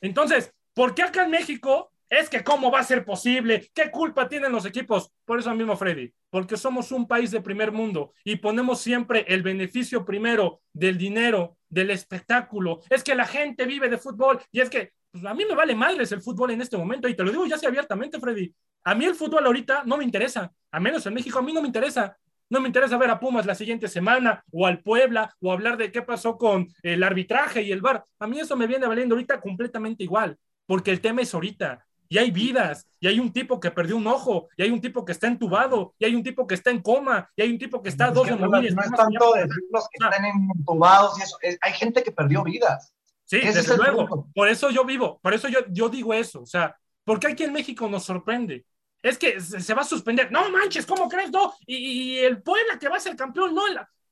[0.00, 3.70] Entonces, ¿por qué acá en México es que cómo va a ser posible?
[3.74, 5.10] ¿Qué culpa tienen los equipos?
[5.24, 9.42] Por eso mismo, Freddy, porque somos un país de primer mundo y ponemos siempre el
[9.42, 12.80] beneficio primero del dinero, del espectáculo.
[12.90, 15.74] Es que la gente vive de fútbol y es que pues, a mí me vale
[15.74, 18.54] madres el fútbol en este momento y te lo digo ya abiertamente, Freddy.
[18.84, 21.60] A mí el fútbol ahorita no me interesa, a menos en México, a mí no
[21.60, 22.16] me interesa.
[22.48, 25.90] No me interesa ver a Pumas la siguiente semana o al Puebla o hablar de
[25.90, 28.04] qué pasó con el arbitraje y el VAR.
[28.20, 32.18] A mí eso me viene valiendo ahorita completamente igual, porque el tema es ahorita y
[32.18, 35.12] hay vidas, y hay un tipo que perdió un ojo, y hay un tipo que
[35.12, 37.88] está entubado, y hay un tipo que está en coma, y hay un tipo que
[37.88, 38.74] está a dos de morir.
[38.74, 42.92] No, es tanto decir los que están entubados y eso, hay gente que perdió vidas.
[43.26, 44.28] Sí, desde luego.
[44.34, 46.40] Por eso yo vivo, por eso yo, yo digo eso.
[46.42, 48.64] O sea, porque aquí en México nos sorprende.
[49.02, 50.32] Es que se va a suspender.
[50.32, 51.30] No manches, ¿cómo crees?
[51.30, 51.54] No.
[51.66, 53.62] Y, el Puebla que va a ser campeón, no.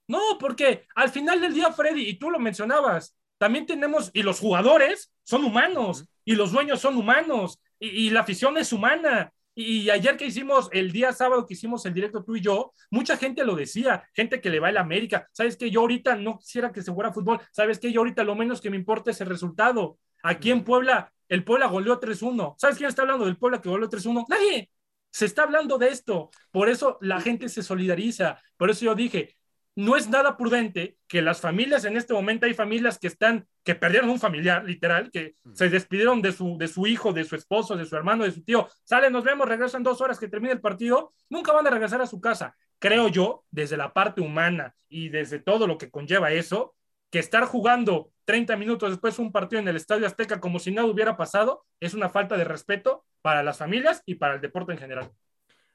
[0.06, 4.38] No, porque al final del día, Freddy, y tú lo mencionabas, también tenemos, y los
[4.38, 9.32] jugadores son humanos, y los dueños son humanos, y, la afición es humana.
[9.56, 13.16] Y ayer que hicimos, el día sábado que hicimos el directo tú y yo, mucha
[13.16, 15.28] gente lo decía, gente que le va a la América.
[15.32, 18.34] Sabes que yo ahorita no quisiera que se fuera fútbol, sabes que yo ahorita lo
[18.34, 19.98] menos que me importa es el resultado.
[20.24, 22.54] Aquí en Puebla, el Puebla goleó 3-1.
[22.58, 24.24] ¿Sabes quién está hablando del Puebla que goleó 3-1?
[24.28, 24.70] Nadie.
[25.10, 26.30] Se está hablando de esto.
[26.50, 28.40] Por eso la gente se solidariza.
[28.56, 29.36] Por eso yo dije,
[29.76, 33.74] no es nada prudente que las familias en este momento hay familias que están que
[33.74, 35.54] perdieron un familiar literal que mm.
[35.54, 38.44] se despidieron de su de su hijo de su esposo de su hermano de su
[38.44, 38.68] tío.
[38.84, 42.06] Sale nos vemos regresan dos horas que termine el partido nunca van a regresar a
[42.06, 42.56] su casa.
[42.78, 46.74] Creo yo desde la parte humana y desde todo lo que conlleva eso
[47.10, 50.86] que estar jugando 30 minutos después un partido en el Estadio Azteca como si nada
[50.88, 54.78] hubiera pasado es una falta de respeto para las familias y para el deporte en
[54.78, 55.10] general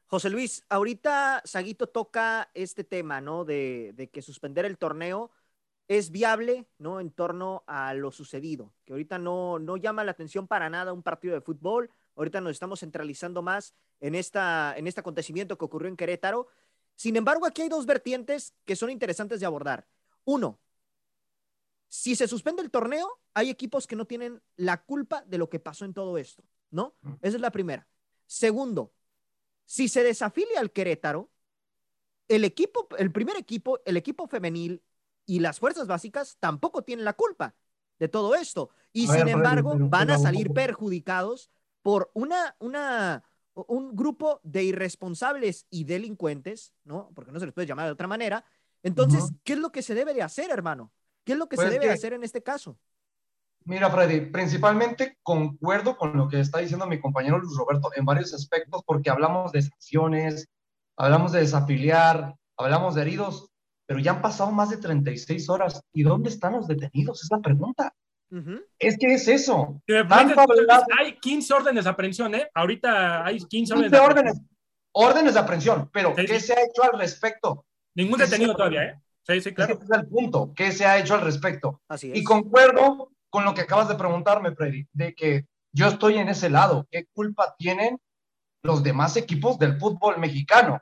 [0.10, 3.45] José Luis, ahorita Saguito toca este tema, ¿no?
[3.45, 5.30] De, que suspender el torneo
[5.88, 7.00] es viable, ¿no?
[7.00, 11.04] En torno a lo sucedido, que ahorita no, no llama la atención para nada un
[11.04, 11.91] partido de fútbol.
[12.15, 16.48] Ahorita nos estamos centralizando más en, esta, en este acontecimiento que ocurrió en Querétaro.
[16.95, 19.88] Sin embargo, aquí hay dos vertientes que son interesantes de abordar.
[20.26, 20.60] Uno,
[21.88, 25.60] si se suspende el torneo, hay equipos que no tienen la culpa de lo que
[25.60, 26.95] pasó en todo esto, ¿no?
[27.02, 27.13] Mm.
[27.22, 27.88] Esa es la primera.
[28.26, 28.91] Segundo,
[29.70, 31.30] si se desafilia al Querétaro,
[32.28, 34.82] el equipo, el primer equipo, el equipo femenil
[35.28, 37.54] y las fuerzas básicas tampoco tienen la culpa
[38.00, 38.72] de todo esto.
[38.94, 41.52] Y sin embargo, van a salir perjudicados
[41.84, 47.12] por una, una, un grupo de irresponsables y delincuentes, ¿no?
[47.14, 48.44] Porque no se les puede llamar de otra manera.
[48.82, 50.92] Entonces, ¿qué es lo que se debe de hacer, hermano?
[51.24, 52.80] ¿Qué es lo que se pues debe hacer en este caso?
[53.70, 58.34] Mira, Freddy, principalmente concuerdo con lo que está diciendo mi compañero Luis Roberto en varios
[58.34, 60.50] aspectos, porque hablamos de sanciones,
[60.98, 63.52] hablamos de desafiliar, hablamos de heridos,
[63.86, 65.84] pero ya han pasado más de 36 horas.
[65.94, 67.24] ¿Y dónde están los detenidos?
[67.24, 67.94] Es la pregunta.
[68.80, 69.80] Es que es eso.
[70.98, 72.50] Hay 15 órdenes de aprehensión, ¿eh?
[72.56, 73.92] Ahorita hay 15 órdenes.
[73.92, 74.42] de órdenes,
[74.94, 77.68] órdenes de aprehensión, pero ¿qué se ha hecho al respecto?
[77.94, 79.00] Ningún detenido todavía, ¿eh?
[79.28, 79.76] Sí, sí, claro.
[79.76, 80.54] Ese es el punto.
[80.56, 81.84] ¿Qué se ha hecho al respecto?
[81.88, 82.18] Así es.
[82.18, 86.50] Y concuerdo con lo que acabas de preguntarme, Freddy, de que yo estoy en ese
[86.50, 86.88] lado.
[86.89, 88.00] ¿Qué culpa tienen
[88.63, 90.82] los demás equipos del fútbol mexicano?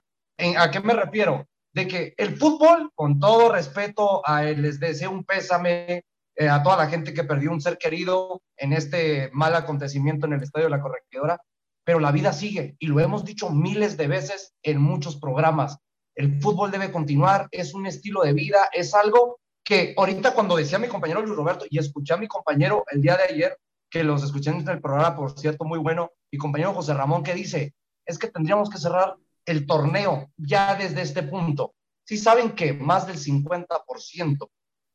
[0.57, 1.47] ¿A qué me refiero?
[1.73, 6.03] De que el fútbol, con todo respeto, a, les deseo un pésame
[6.35, 10.33] eh, a toda la gente que perdió un ser querido en este mal acontecimiento en
[10.33, 11.41] el Estadio de la Corregidora,
[11.83, 15.77] pero la vida sigue y lo hemos dicho miles de veces en muchos programas.
[16.15, 20.79] El fútbol debe continuar, es un estilo de vida, es algo que ahorita cuando decía
[20.79, 24.23] mi compañero Luis Roberto y escuché a mi compañero el día de ayer, que los
[24.23, 27.75] escuché en el programa, por cierto, muy bueno, mi compañero José Ramón, que dice,
[28.05, 31.75] es que tendríamos que cerrar el torneo ya desde este punto.
[32.05, 34.49] Si saben que más del 50%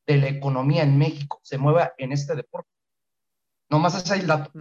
[0.07, 2.71] de la economía en México se mueve en este deporte.
[3.69, 4.53] No más ese es el dato.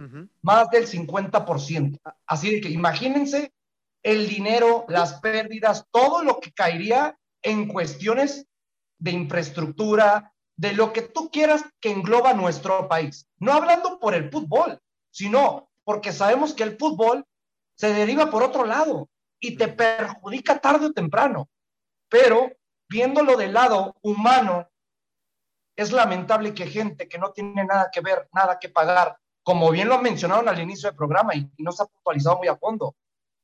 [0.42, 2.00] Más del 50%.
[2.26, 3.54] Así de que imagínense
[4.02, 8.46] el dinero, las pérdidas, todo lo que caería en cuestiones
[9.02, 13.28] de infraestructura, de lo que tú quieras que engloba nuestro país.
[13.38, 14.78] No hablando por el fútbol,
[15.10, 17.24] sino porque sabemos que el fútbol
[17.74, 19.10] se deriva por otro lado
[19.40, 21.50] y te perjudica tarde o temprano.
[22.08, 22.52] Pero
[22.88, 24.68] viéndolo del lado humano,
[25.74, 29.88] es lamentable que gente que no tiene nada que ver, nada que pagar, como bien
[29.88, 32.94] lo mencionaron al inicio del programa y, no se ha puntualizado muy a fondo,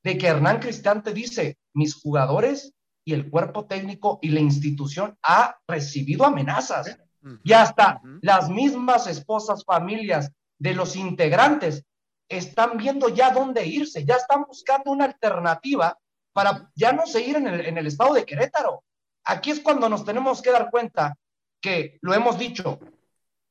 [0.04, 2.72] de que Hernán Cristante dice, mis jugadores
[3.08, 6.98] y el cuerpo técnico y la institución ha recibido amenazas.
[7.42, 11.86] Y hasta las mismas esposas, familias de los integrantes
[12.28, 15.98] están viendo ya dónde irse, ya están buscando una alternativa
[16.34, 18.84] para ya no seguir en el, en el estado de Querétaro.
[19.24, 21.16] Aquí es cuando nos tenemos que dar cuenta
[21.62, 22.78] que, lo hemos dicho,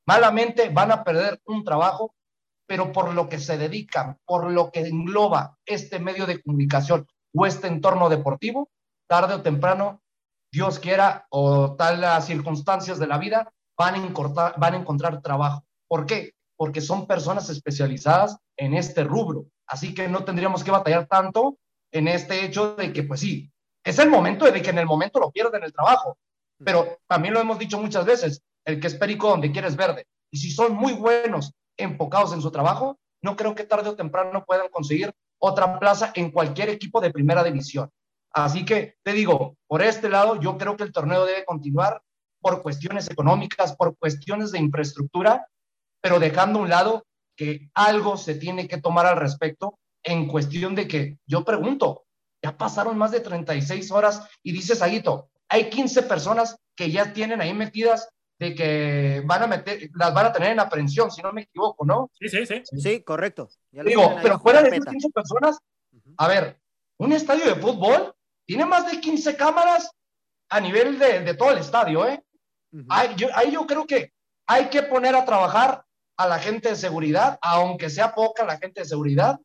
[0.05, 2.13] malamente van a perder un trabajo,
[2.67, 7.47] pero por lo que se dedican, por lo que engloba este medio de comunicación o
[7.47, 8.69] este entorno deportivo,
[9.07, 10.01] tarde o temprano,
[10.51, 15.63] Dios quiera, o tal las circunstancias de la vida, van a, encontrar, trabajo.
[15.87, 16.33] ¿Por qué?
[16.57, 19.45] Porque son personas especializadas en este rubro.
[19.67, 21.57] Así que no tendríamos que batallar tanto
[21.91, 23.51] en este hecho de que, pues sí,
[23.83, 26.17] es el momento de que en el momento lo pierden el trabajo.
[26.63, 30.07] Pero también lo hemos dicho muchas veces, el que es perico donde quieres verde.
[30.31, 34.43] Y si son muy buenos, enfocados en su trabajo, no creo que tarde o temprano
[34.45, 37.89] puedan conseguir otra plaza en cualquier equipo de primera división.
[38.37, 42.03] Así que te digo, por este lado, yo creo que el torneo debe continuar
[42.39, 45.47] por cuestiones económicas, por cuestiones de infraestructura,
[46.01, 50.75] pero dejando a un lado que algo se tiene que tomar al respecto en cuestión
[50.75, 52.05] de que yo pregunto,
[52.43, 57.41] ya pasaron más de 36 horas y dices, Aguito, hay 15 personas que ya tienen
[57.41, 61.33] ahí metidas de que van a meter, las van a tener en aprehensión, si no
[61.33, 62.11] me equivoco, ¿no?
[62.13, 62.61] Sí, sí, sí.
[62.63, 63.49] Sí, correcto.
[63.71, 65.57] Digo, pero fuera de esas 15 personas,
[66.17, 66.59] a ver,
[66.99, 68.13] un estadio de fútbol
[68.47, 69.91] tiene más de 15 cámaras
[70.49, 72.23] a nivel de, todo el estadio, ¿eh?
[72.89, 74.13] ahí, yo, creo que
[74.47, 75.83] hay que poner a trabajar
[76.15, 79.37] a la gente de seguridad, aunque sea poca la gente de seguridad,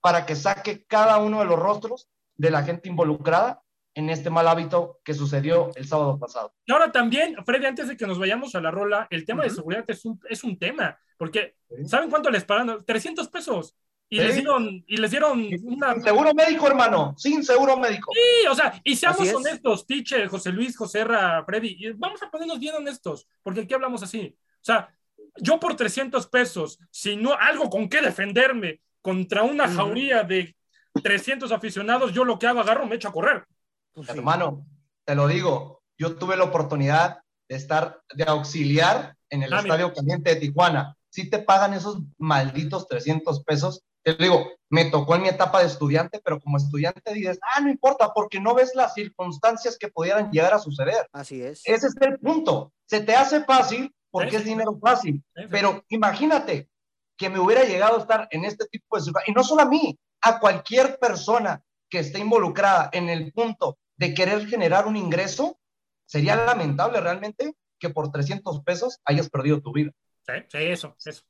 [0.00, 3.62] para que saque cada uno de los rostros de la gente involucrada
[3.94, 6.54] en este mal hábito que sucedió el sábado pasado.
[6.64, 9.50] Y ahora también, Freddy, antes de que nos vayamos a la rola, el tema de
[9.50, 12.82] seguridad es un, es un tema, porque ¿saben cuánto les pagaron?
[12.84, 13.74] 300 pesos.
[14.10, 15.92] Y, les dieron, y les dieron una...
[15.92, 18.10] Sin seguro médico, hermano, sin seguro médico.
[18.14, 22.58] Sí, o sea, y seamos honestos, teacher, José Luis, José Ra, Freddy, vamos a ponernos
[22.58, 24.34] bien honestos, porque aquí hablamos así.
[24.38, 24.88] O sea,
[25.36, 30.56] yo por 300 pesos, si no algo con qué defenderme contra una jauría de
[31.02, 33.44] 300 aficionados, yo lo que hago, agarro, me echo a correr.
[33.92, 34.66] Pues hermano,
[35.04, 37.18] te lo digo, yo tuve la oportunidad
[37.48, 39.74] de estar de auxiliar en el Ah, mira.
[39.74, 40.96] Estadio Caliente de Tijuana.
[41.10, 45.66] Si te pagan esos malditos 300 pesos, te digo, me tocó en mi etapa de
[45.66, 50.30] estudiante, pero como estudiante dices, ah, no importa, porque no ves las circunstancias que pudieran
[50.30, 51.08] llegar a suceder.
[51.12, 51.62] Así es.
[51.64, 52.72] Ese es el punto.
[52.86, 55.22] Se te hace fácil porque Sí, es dinero fácil.
[55.50, 56.68] Pero imagínate
[57.16, 59.66] que me hubiera llegado a estar en este tipo de situación, y no solo a
[59.66, 65.58] mí, a cualquier persona que esté involucrada en el punto de querer generar un ingreso,
[66.06, 69.92] sería lamentable realmente que por 300 pesos hayas perdido tu vida.
[70.22, 71.22] Sí, sí, eso, eso.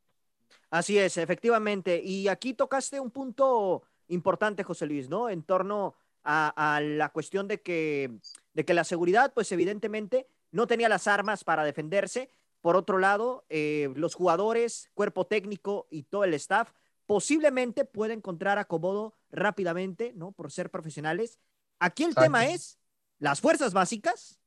[0.70, 2.02] Así es, efectivamente.
[2.02, 5.30] Y aquí tocaste un punto importante, José Luis, ¿no?
[5.30, 8.18] En torno a, a la cuestión de que,
[8.52, 12.30] de que la seguridad, pues evidentemente, no tenía las armas para defenderse.
[12.60, 16.72] Por otro lado, eh, los jugadores, cuerpo técnico y todo el staff
[17.06, 20.32] posiblemente puede encontrar acomodo rápidamente, ¿no?
[20.32, 21.38] Por ser profesionales.
[21.78, 22.24] Aquí el Exacto.
[22.26, 22.78] tema es
[23.18, 24.40] las fuerzas básicas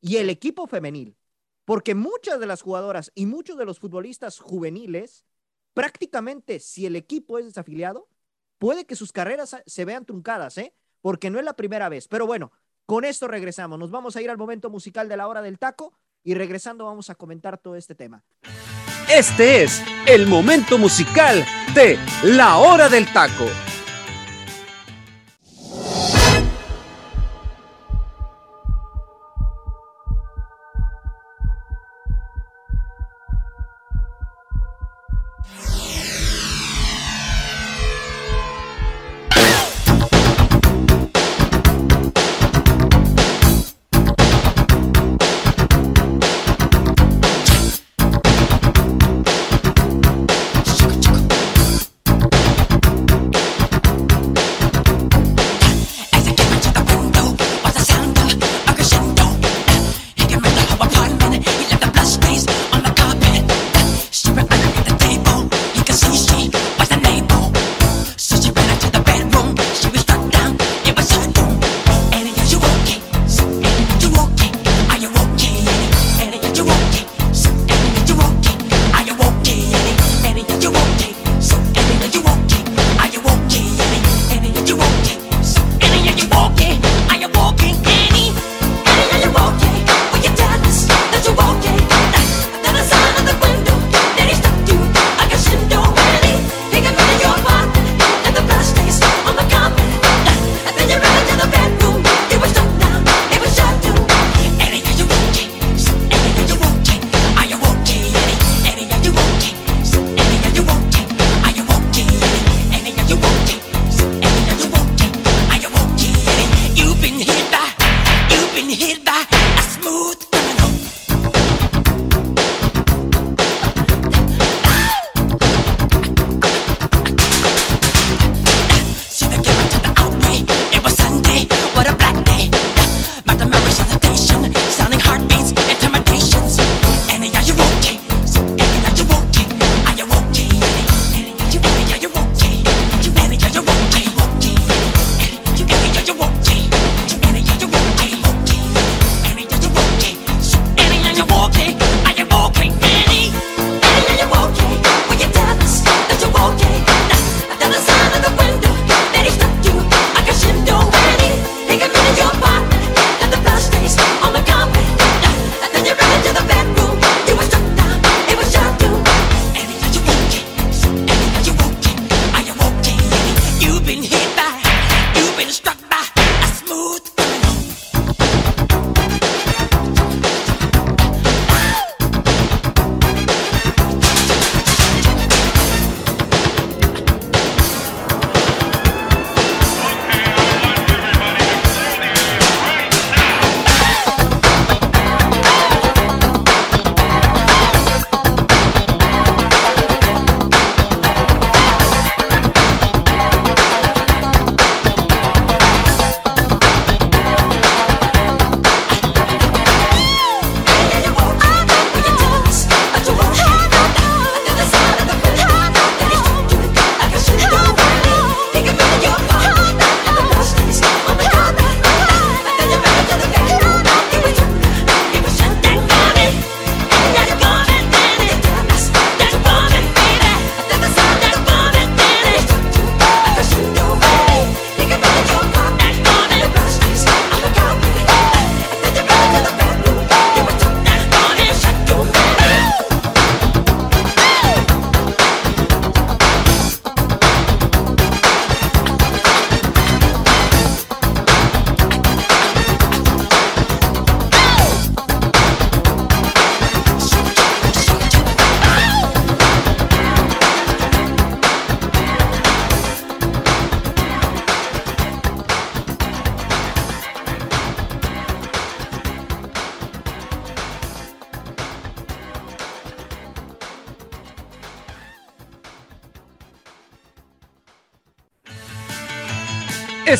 [0.00, 1.16] y el equipo femenil.
[1.64, 5.24] Porque muchas de las jugadoras y muchos de los futbolistas juveniles
[5.74, 8.08] prácticamente si el equipo es desafiliado,
[8.58, 10.72] puede que sus carreras se vean truncadas, ¿eh?
[11.02, 12.08] Porque no es la primera vez.
[12.08, 12.52] Pero bueno,
[12.86, 13.78] con esto regresamos.
[13.78, 17.10] Nos vamos a ir al momento musical de la hora del taco y regresando vamos
[17.10, 18.24] a comentar todo este tema.
[19.12, 23.44] Este es el momento musical de La Hora del Taco.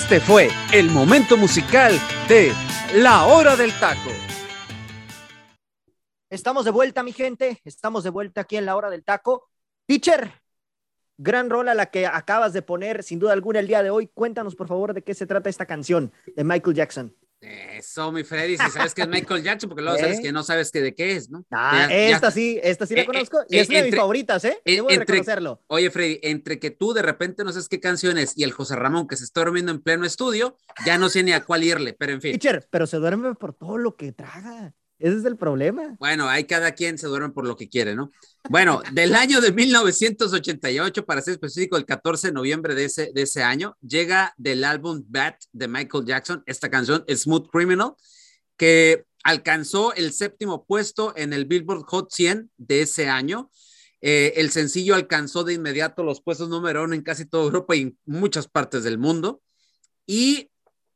[0.04, 1.98] Este fue el momento musical
[2.28, 2.52] de
[2.96, 4.10] La Hora del Taco.
[6.28, 7.62] Estamos de vuelta, mi gente.
[7.64, 9.48] Estamos de vuelta aquí en La Hora del Taco.
[9.86, 10.30] Teacher,
[11.16, 14.08] gran rola la que acabas de poner, sin duda alguna, el día de hoy.
[14.08, 17.16] Cuéntanos, por favor, de qué se trata esta canción de Michael Jackson.
[17.44, 20.22] Eso, mi Freddy, si sabes que es Michael Jackson, porque luego sabes ¿Eh?
[20.22, 21.44] que no sabes que de qué es, ¿no?
[21.50, 23.82] Ah, Ya- ya- esta sí, esta sí la Eh, conozco eh, y es una de
[23.82, 24.58] mis entre- favoritas, ¿eh?
[24.64, 25.62] Debo de entre- reconocerlo.
[25.66, 28.76] Oye, Freddy, entre que tú de repente no sabes qué canción es y el José
[28.76, 31.92] Ramón que se está durmiendo en pleno estudio, ya no sé ni a cuál irle,
[31.92, 32.38] pero en fin.
[32.38, 34.72] Teacher, pero se duerme por todo lo que traga.
[35.04, 35.94] Ese es el problema.
[35.98, 38.10] Bueno, ahí cada quien se duerme por lo que quiere, ¿no?
[38.48, 43.20] Bueno, del año de 1988, para ser específico, el 14 de noviembre de ese, de
[43.20, 47.92] ese año, llega del álbum Bat de Michael Jackson esta canción, Smooth Criminal,
[48.56, 53.50] que alcanzó el séptimo puesto en el Billboard Hot 100 de ese año.
[54.00, 57.82] Eh, el sencillo alcanzó de inmediato los puestos número uno en casi toda Europa y
[57.82, 59.42] en muchas partes del mundo.
[60.06, 60.48] Y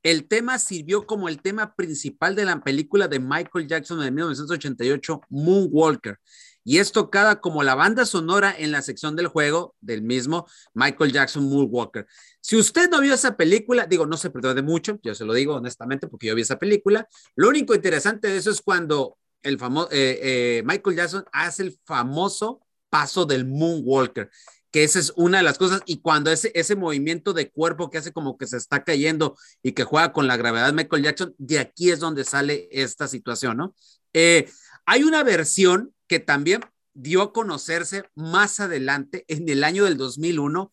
[0.02, 5.20] el tema sirvió como el tema principal de la película de Michael Jackson de 1988,
[5.28, 6.18] Moonwalker,
[6.64, 11.12] y es tocada como la banda sonora en la sección del juego del mismo Michael
[11.12, 12.06] Jackson Moonwalker.
[12.40, 15.32] Si usted no vio esa película, digo, no se perdió de mucho, yo se lo
[15.32, 17.08] digo honestamente porque yo vi esa película.
[17.36, 23.24] Lo único interesante de eso es cuando el famoso Michael Jackson hace el famoso paso
[23.24, 24.30] del Moonwalker
[24.70, 27.98] que esa es una de las cosas, y cuando ese, ese movimiento de cuerpo que
[27.98, 31.58] hace como que se está cayendo y que juega con la gravedad Michael Jackson, de
[31.58, 33.74] aquí es donde sale esta situación, ¿no?
[34.12, 34.50] Eh,
[34.86, 36.60] hay una versión que también
[36.94, 40.72] dio a conocerse más adelante, en el año del 2001,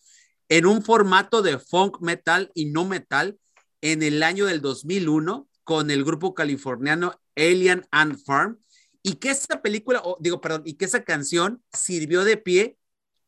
[0.50, 3.38] en un formato de funk metal y no metal,
[3.82, 8.60] en el año del 2001, con el grupo californiano Alien and Farm,
[9.04, 12.78] y que esa película, oh, digo, perdón, y que esa canción sirvió de pie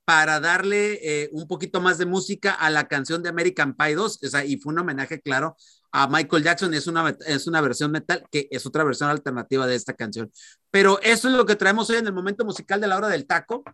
[0.08, 4.20] para darle eh, un poquito más de música a la canción de American Pie 2,
[4.24, 5.58] o sea, y fue un homenaje, claro,
[5.92, 9.76] a Michael Jackson, es una, es una versión metal, que es otra versión alternativa de
[9.76, 10.32] esta canción.
[10.72, 13.28] Pero eso es lo que traemos hoy en el momento musical de la hora del
[13.28, 13.66] taco,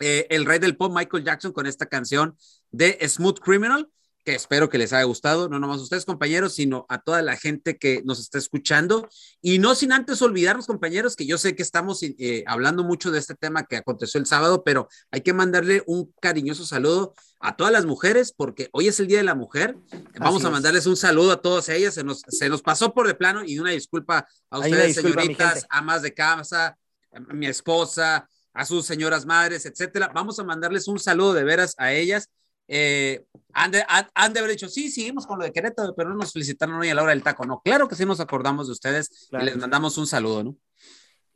[0.00, 2.36] eh, el rey del pop, Michael Jackson, con esta canción
[2.72, 3.88] de Smooth Criminal,
[4.24, 7.36] que espero que les haya gustado, no nomás a ustedes compañeros, sino a toda la
[7.36, 9.08] gente que nos está escuchando.
[9.40, 13.18] Y no sin antes olvidarnos, compañeros, que yo sé que estamos eh, hablando mucho de
[13.18, 17.72] este tema que aconteció el sábado, pero hay que mandarle un cariñoso saludo a todas
[17.72, 19.76] las mujeres, porque hoy es el Día de la Mujer.
[20.18, 20.52] Vamos Así a es.
[20.52, 21.94] mandarles un saludo a todas ellas.
[21.94, 25.66] Se nos, se nos pasó por de plano y una disculpa a ustedes, disculpa, señoritas,
[25.70, 26.76] amas de casa,
[27.12, 30.10] a mi esposa, a sus señoras madres, etcétera.
[30.14, 32.28] Vamos a mandarles un saludo de veras a ellas.
[32.72, 36.10] Eh, han, de, han, han, de, haber dicho, sí, seguimos con lo de Querétaro, pero
[36.10, 37.44] no nos felicitaron hoy a la hora del taco.
[37.44, 39.44] No, claro que sí nos acordamos de ustedes claro.
[39.44, 40.56] y les mandamos un saludo, ¿no?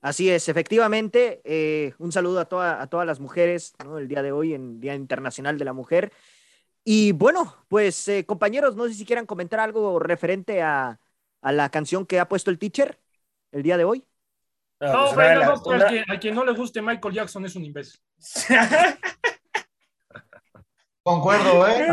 [0.00, 3.98] Así es, efectivamente, eh, un saludo a, toda, a, todas las mujeres, ¿no?
[3.98, 6.12] El día de hoy, en Día Internacional de la Mujer.
[6.84, 11.00] Y bueno, pues eh, compañeros, no sé si quieran comentar algo referente a,
[11.40, 13.00] a, la canción que ha puesto el teacher
[13.50, 14.04] el día de hoy.
[14.78, 15.88] No, no, pero no, una...
[15.88, 17.98] que, a quien no le guste Michael Jackson es un imbécil.
[21.04, 21.86] Concuerdo, ¿eh?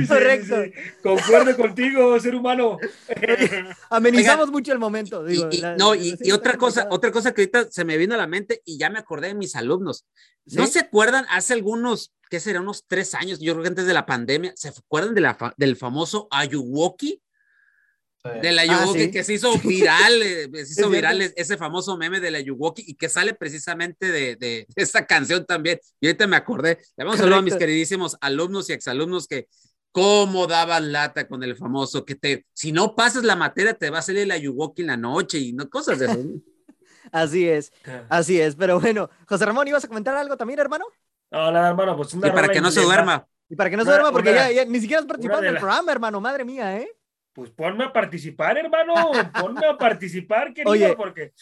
[0.00, 0.64] Sí, Correcto.
[0.64, 0.92] Sí, sí.
[1.02, 2.78] Concuerdo contigo, ser humano.
[3.90, 5.22] Amenizamos Oigan, mucho el momento.
[5.22, 7.98] Digo, y, y, la, no, y, y otra cosa, otra cosa que ahorita se me
[7.98, 10.06] vino a la mente y ya me acordé de mis alumnos.
[10.46, 13.92] ¿No se acuerdan hace algunos, qué será, unos tres años, yo creo que antes de
[13.92, 17.20] la pandemia, ¿se acuerdan de la, del famoso Ayuwoki?
[18.24, 19.10] De la Yuwoki, ah, ¿sí?
[19.10, 22.94] que se hizo viral, eh, se hizo viral ese famoso meme de la Yuwoki y
[22.94, 25.78] que sale precisamente de, de, esta canción también.
[26.00, 26.78] Y ahorita me acordé.
[26.96, 29.48] Le vamos a hablar a mis queridísimos alumnos y exalumnos que
[29.92, 33.98] cómo daban lata con el famoso, que te, si no pasas la materia, te va
[33.98, 36.18] a salir la Yuwoki en la noche y no cosas de eso.
[37.12, 37.72] así es,
[38.08, 38.56] así es.
[38.56, 40.86] Pero bueno, José Ramón, ¿ibas a comentar algo también, hermano?
[41.30, 43.26] No, nada, hermano, pues una Y para que no se duerma.
[43.48, 45.48] Y para que no se duerma, porque una, ya, ya, ni siquiera has participado en
[45.48, 45.60] el la...
[45.60, 46.90] programa, hermano, madre mía, ¿eh?
[47.34, 48.94] Pues ponme a participar, hermano,
[49.40, 50.94] ponme a participar, querido, Oye.
[50.96, 51.32] porque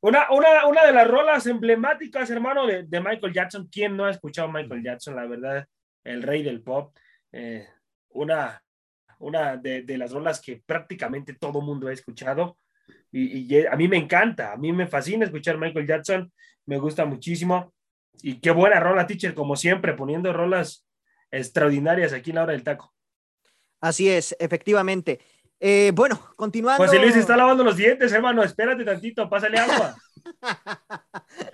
[0.00, 4.10] una, una, una de las rolas emblemáticas, hermano, de, de, Michael Jackson, ¿quién no ha
[4.10, 5.14] escuchado Michael Jackson?
[5.14, 5.66] La verdad,
[6.02, 6.96] el rey del pop,
[7.30, 7.68] eh,
[8.08, 8.60] una,
[9.18, 12.58] una de, de, las rolas que prácticamente todo mundo ha escuchado,
[13.12, 16.32] y, y, a mí me encanta, a mí me fascina escuchar Michael Jackson,
[16.64, 17.74] me gusta muchísimo,
[18.22, 20.86] y qué buena rola, teacher, como siempre, poniendo rolas
[21.30, 22.92] extraordinarias aquí en la hora del taco.
[23.82, 25.20] Así es, efectivamente.
[25.64, 26.84] Eh, bueno, continuando.
[26.84, 28.42] José Luis está lavando los dientes, hermano.
[28.42, 29.94] Espérate tantito, pásale agua.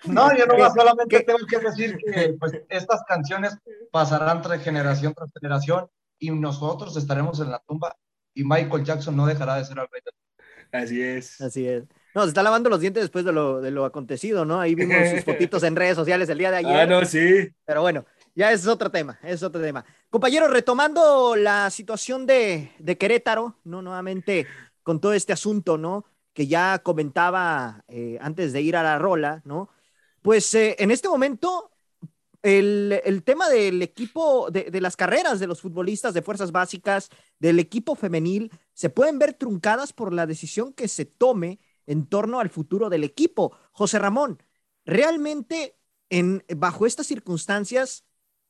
[0.05, 3.57] No, yo no solamente tengo que decir que pues, estas canciones
[3.91, 5.89] pasarán tras generación tras generación
[6.19, 7.97] y nosotros estaremos en la tumba
[8.35, 11.41] y Michael Jackson no dejará de ser el rey del Así es.
[11.41, 11.85] Así es.
[12.15, 14.61] No, se está lavando los dientes después de lo, de lo acontecido, ¿no?
[14.61, 16.77] Ahí vimos sus fotitos en redes sociales el día de ayer.
[16.77, 17.49] Ah, no, sí.
[17.65, 18.05] Pero bueno,
[18.39, 19.85] ya es otro tema, es otro tema.
[20.11, 23.83] Compañeros, retomando la situación de, Querétaro, ¿no?
[23.83, 24.47] Nuevamente
[24.85, 26.05] con todo este asunto, ¿no?
[26.33, 29.71] Que ya comentaba eh, antes de ir a la rola, ¿no?
[30.23, 31.73] Pues eh, en este momento,
[32.45, 37.11] el, tema del equipo, de, de, las carreras de los futbolistas de fuerzas básicas,
[37.41, 42.39] del equipo femenil, se pueden ver truncadas por la decisión que se tome en torno
[42.39, 43.59] al futuro del equipo.
[43.73, 44.41] José Ramón,
[44.85, 45.77] realmente
[46.09, 48.05] en, bajo estas circunstancias,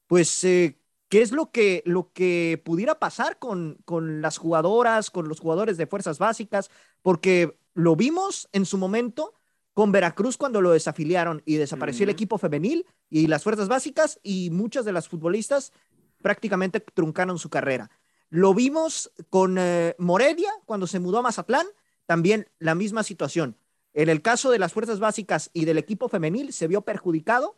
[0.09, 0.77] pues, eh,
[1.09, 5.77] ¿qué es lo que, lo que pudiera pasar con, con las jugadoras, con los jugadores
[5.77, 6.71] de fuerzas básicas?
[7.03, 9.35] Porque lo vimos en su momento
[9.75, 14.51] con Veracruz cuando lo desafiliaron y desapareció el equipo femenil y las fuerzas básicas y
[14.51, 15.73] muchas de las futbolistas
[16.21, 17.89] prácticamente truncaron su carrera.
[18.31, 21.67] Lo vimos con eh, Morelia cuando se mudó a Mazatlán,
[22.07, 23.57] también la misma situación.
[23.95, 27.58] En el caso de las fuerzas básicas y del equipo femenil se vio perjudicado.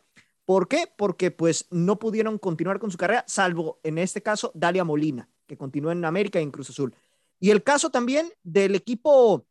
[0.51, 0.91] ¿Por qué?
[0.97, 5.55] Porque pues no pudieron continuar con su carrera, salvo en este caso Dalia Molina, que
[5.55, 6.93] continúa en América y en Cruz Azul.
[7.39, 9.45] Y el caso también del equipo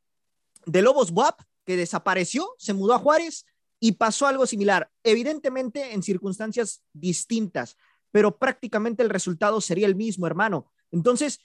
[0.67, 3.47] de Lobos WAP, que desapareció, se mudó a Juárez
[3.79, 7.79] y pasó algo similar, evidentemente en circunstancias distintas,
[8.11, 10.71] pero prácticamente el resultado sería el mismo, hermano.
[10.91, 11.41] Entonces,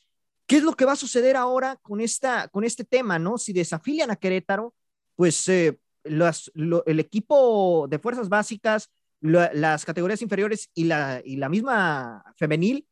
[0.47, 3.37] ¿qué es lo que va a suceder ahora con, esta, con este tema, no?
[3.37, 4.75] Si desafilian a Querétaro,
[5.15, 8.91] pues eh, el equipo de fuerzas básicas,
[9.25, 12.87] las categorías inferiores y la, y la misma femenil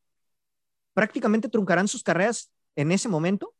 [0.94, 3.54] prácticamente truncarán sus carreras en ese momento.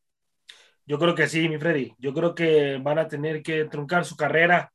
[0.86, 1.94] Yo creo que sí, mi Freddy.
[1.98, 4.74] Yo creo que van a tener que truncar su carrera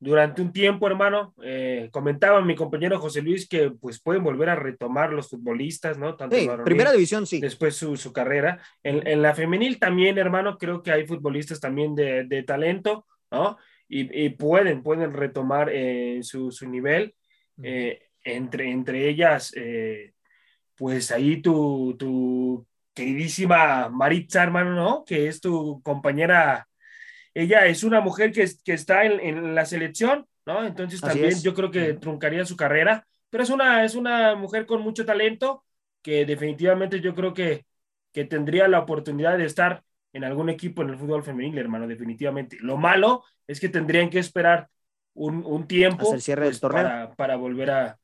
[0.00, 1.34] durante un tiempo, hermano.
[1.42, 6.16] Eh, comentaba mi compañero José Luis que pues pueden volver a retomar los futbolistas, ¿no?
[6.16, 7.40] Tanto primera división, sí.
[7.40, 8.60] Después su, su carrera.
[8.82, 13.56] En, en, la femenil también, hermano, creo que hay futbolistas también de, de talento, ¿no?
[13.88, 17.14] Y, y, pueden, pueden retomar eh, su, su, nivel.
[17.62, 19.52] Eh, entre, entre ellas,
[20.74, 25.04] pues ahí tu, tu queridísima Maritza, hermano, ¿no?
[25.04, 26.68] Que es tu compañera.
[27.34, 30.64] Ella es una mujer que, que está en, en, la selección, ¿no?
[30.64, 34.80] Entonces también yo creo que truncaría su carrera, pero es una, es una mujer con
[34.80, 35.64] mucho talento
[36.00, 37.66] que definitivamente yo creo que,
[38.12, 39.82] que tendría la oportunidad de estar
[40.12, 42.56] en algún equipo en el fútbol femenil, hermano, definitivamente.
[42.60, 44.68] Lo malo es que tendrían que esperar
[45.14, 46.82] un, un tiempo el cierre del pues, torneo.
[46.82, 47.98] Para, para volver a,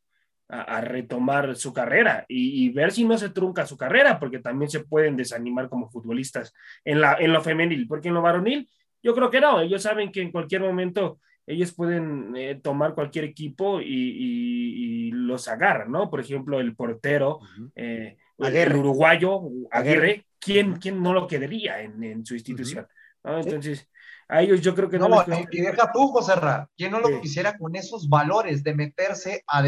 [0.50, 4.80] a, retomar su carrera y, ver si no se trunca su carrera, porque también se
[4.80, 6.52] pueden desanimar como futbolistas
[6.84, 8.68] en, la, en lo femenil, porque en lo varonil
[9.02, 13.24] yo creo que no, ellos saben que en cualquier momento ellos pueden eh, tomar cualquier
[13.24, 16.10] equipo y, los agarran, ¿no?
[16.10, 17.40] Por ejemplo, el portero,
[17.76, 22.86] eh, el uruguayo, Aguirre, ¿quién, ¿quién no lo quedaría en, en su institución?
[23.22, 23.38] ¿no?
[23.38, 23.88] Entonces,
[24.30, 25.08] a ellos yo creo que no.
[25.08, 29.42] no y deja tú, José Ra, ¿quién no lo quisiera con esos valores de meterse
[29.46, 29.58] a,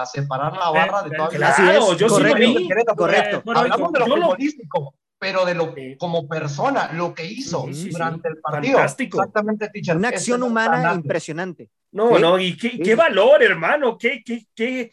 [0.00, 3.42] a separar la barra de toda Claro, yo correcto, correcto.
[3.54, 8.78] Hablamos de lo futbolístico, pero de lo como persona, lo que hizo durante el partido.
[8.78, 9.18] Fantástico.
[9.18, 9.96] Exactamente, teacher.
[9.96, 11.68] Una acción humana impresionante.
[11.92, 14.90] No, no, y qué, qué valor, hermano, qué, qué, qué,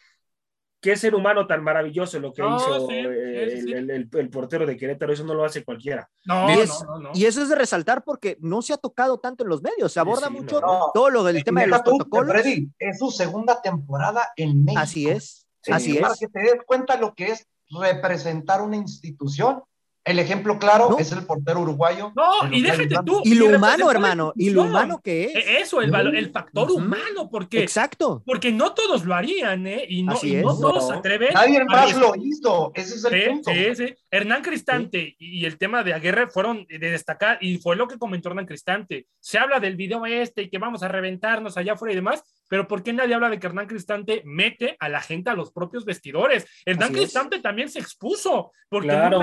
[0.84, 5.42] qué ser humano tan maravilloso lo que hizo el, portero de Querétaro, eso no lo
[5.42, 6.10] hace cualquiera.
[6.26, 9.48] No, y, no, y, eso es de resaltar porque no se ha tocado tanto en
[9.48, 10.60] los medios, se aborda mucho
[10.92, 12.32] todo lo del tema de los protocolos.
[12.32, 14.82] Freddy, es su segunda temporada en México.
[14.82, 16.02] Así es, así es.
[16.02, 19.62] Para que te des cuenta lo que es representar una institución
[20.04, 22.12] el ejemplo claro es el portero uruguayo.
[22.14, 23.22] No, y déjate tú.
[23.24, 25.34] Y lo humano, hermano, y lo humano que es.
[25.34, 27.62] E-, eso, el, valor, el factor humano, porque.
[27.62, 28.22] Exacto.
[28.26, 29.86] Porque no todos lo harían, ¿eh?
[29.88, 31.32] Y no, y no todos se atreven.
[31.32, 32.72] Nadie más lo hizo.
[32.74, 33.50] Ese es el punto.
[33.50, 33.94] Sí, sí.
[34.10, 38.28] Hernán Cristante y el tema de Aguirre fueron de destacar, y fue lo que comentó
[38.28, 39.06] Hernán Cristante.
[39.20, 42.22] Se habla del video este y que vamos a reventarnos allá afuera y demás,
[42.54, 45.50] pero ¿por qué nadie habla de que Hernán Cristante mete a la gente a los
[45.50, 46.46] propios vestidores?
[46.64, 49.20] Hernán Cristante también se expuso, porque claro.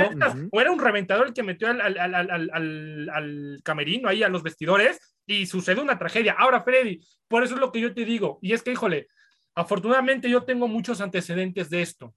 [0.52, 5.16] era un reventador el que metió al, al, al, al, camerino ahí a los vestidores
[5.26, 6.36] y sucede una tragedia.
[6.38, 9.08] Ahora, Freddy, por eso es lo que yo te digo, y es que, híjole,
[9.56, 12.14] afortunadamente yo tengo muchos antecedentes de esto.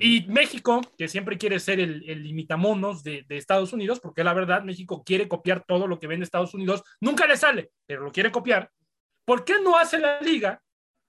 [0.00, 4.34] Y México, que siempre quiere ser el, el limitamonos de, de, Estados Unidos, porque la
[4.34, 8.10] verdad México quiere copiar todo lo que vende Estados Unidos, nunca le sale, pero lo
[8.10, 8.72] quiere copiar.
[9.28, 10.62] ¿Por qué no hace la liga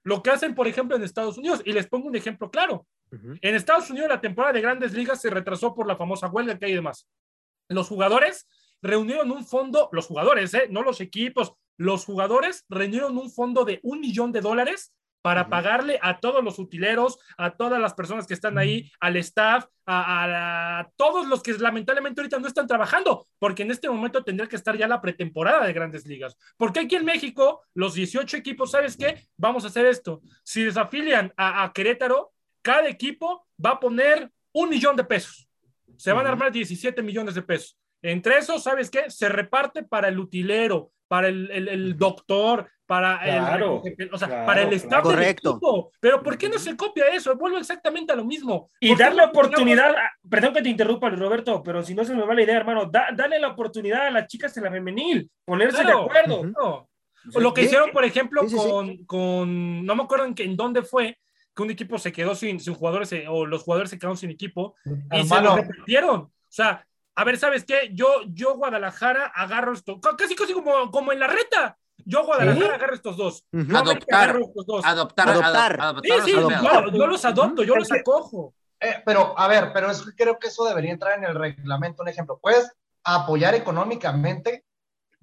[0.03, 1.61] lo que hacen, por ejemplo, en Estados Unidos?
[1.63, 2.85] Y les pongo un ejemplo claro.
[3.11, 6.65] En Estados Unidos la temporada de grandes ligas se retrasó por la famosa huelga que
[6.65, 7.07] hay y demás.
[7.69, 8.45] Los jugadores
[8.81, 10.67] reunieron un fondo, los jugadores, ¿eh?
[10.69, 15.99] no los equipos, los jugadores reunieron un fondo de un millón de dólares para pagarle
[16.01, 21.27] a todos los utileros, a todas las personas que están ahí, al staff, a, todos
[21.27, 24.87] los que lamentablemente ahorita no están trabajando, porque en este momento tendría que estar ya
[24.87, 26.37] la pretemporada de grandes ligas.
[26.57, 29.27] Porque aquí en México, los 18 equipos, ¿sabes qué?
[29.37, 30.21] Vamos a hacer esto.
[30.43, 35.49] Si desafilian a, a Querétaro, cada equipo va a poner un millón de pesos.
[35.97, 37.77] Se van a armar 17 millones de pesos.
[38.01, 39.09] Entre esos, ¿sabes qué?
[39.09, 44.73] Se reparte para el utilero, para el, el, doctor, para el, o sea, para el
[44.73, 45.51] staff correcto.
[45.51, 45.91] equipo.
[45.99, 47.35] Pero ¿por qué no se copia eso?
[47.35, 48.71] Vuelvo exactamente a lo mismo.
[48.79, 49.93] Y darle oportunidad,
[50.27, 53.39] perdón que te interrumpa, Roberto, pero si no se me va la idea, hermano, dale
[53.39, 56.87] la oportunidad a las chicas en la femenil, ponerse de acuerdo.
[57.35, 61.15] Lo que hicieron, por ejemplo, con, con, no me acuerdo en, en dónde fue,
[61.55, 64.31] que un equipo se quedó sin, sin jugadores eh, o los jugadores se quedaron sin
[64.31, 64.73] equipo
[65.11, 66.21] y se lo repitieron.
[66.21, 66.83] O sea,
[67.13, 67.91] a ver, ¿sabes qué?
[67.93, 71.77] Yo, yo Guadalajara agarro esto, casi casi como, como en la reta.
[72.05, 73.45] Yo Guadalajara agarro estos dos.
[73.53, 74.29] adoptar,
[74.85, 78.53] adoptar, adoptar, Sí, sí, yo, los adopto, yo los acojo.
[78.79, 82.03] Eh, pero, a ver, pero es, creo que eso debería entrar en el reglamento.
[82.03, 82.71] Un ejemplo, puedes
[83.03, 84.65] apoyar económicamente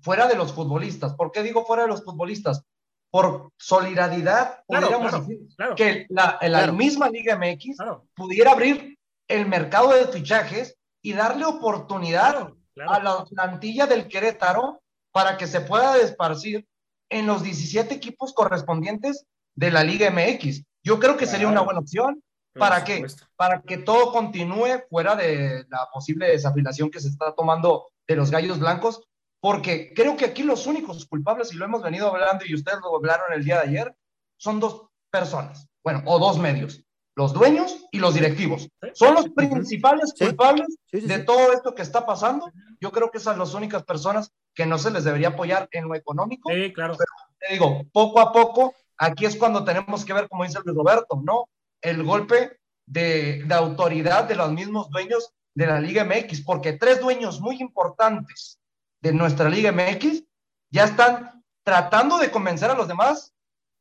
[0.01, 1.15] fuera de los futbolistas.
[1.15, 2.63] ¿Por qué digo fuera de los futbolistas?
[3.11, 5.39] Por solidaridad, podríamos decir
[5.77, 7.77] que la, la misma Liga MX
[8.15, 8.99] pudiera abrir
[9.29, 14.83] el mercado de fichajes y darle oportunidad a la plantilla del Querétaro
[15.17, 16.69] para que se pueda desparcir
[17.09, 20.63] en los 17 equipos correspondientes de la Liga MX.
[20.85, 22.23] Yo creo que sería una buena opción.
[22.53, 23.03] ¿Para qué?
[23.35, 28.31] Para que todo continúe fuera de la posible desafilación que se está tomando de los
[28.31, 29.09] gallos blancos,
[29.41, 32.95] porque creo que aquí los únicos culpables, y lo hemos venido hablando y ustedes lo
[32.95, 33.97] hablaron el día de ayer,
[34.37, 36.85] son dos personas, bueno, o dos medios
[37.17, 38.69] los dueños y los directivos.
[38.93, 42.53] Son los principales culpables de todo esto que está pasando.
[42.79, 45.89] Yo creo que esas son las únicas personas que no se les debería apoyar en
[45.89, 46.51] lo económico.
[46.53, 46.95] Sí, claro.
[46.97, 50.77] Pero te digo, poco a poco, aquí es cuando tenemos que ver, como dice Luis
[50.77, 51.49] Roberto, ¿no?
[51.81, 57.01] El golpe de, de autoridad de los mismos dueños de la Liga MX, porque tres
[57.01, 58.59] dueños muy importantes
[59.01, 60.23] de nuestra Liga MX
[60.71, 63.33] ya están tratando de convencer a los demás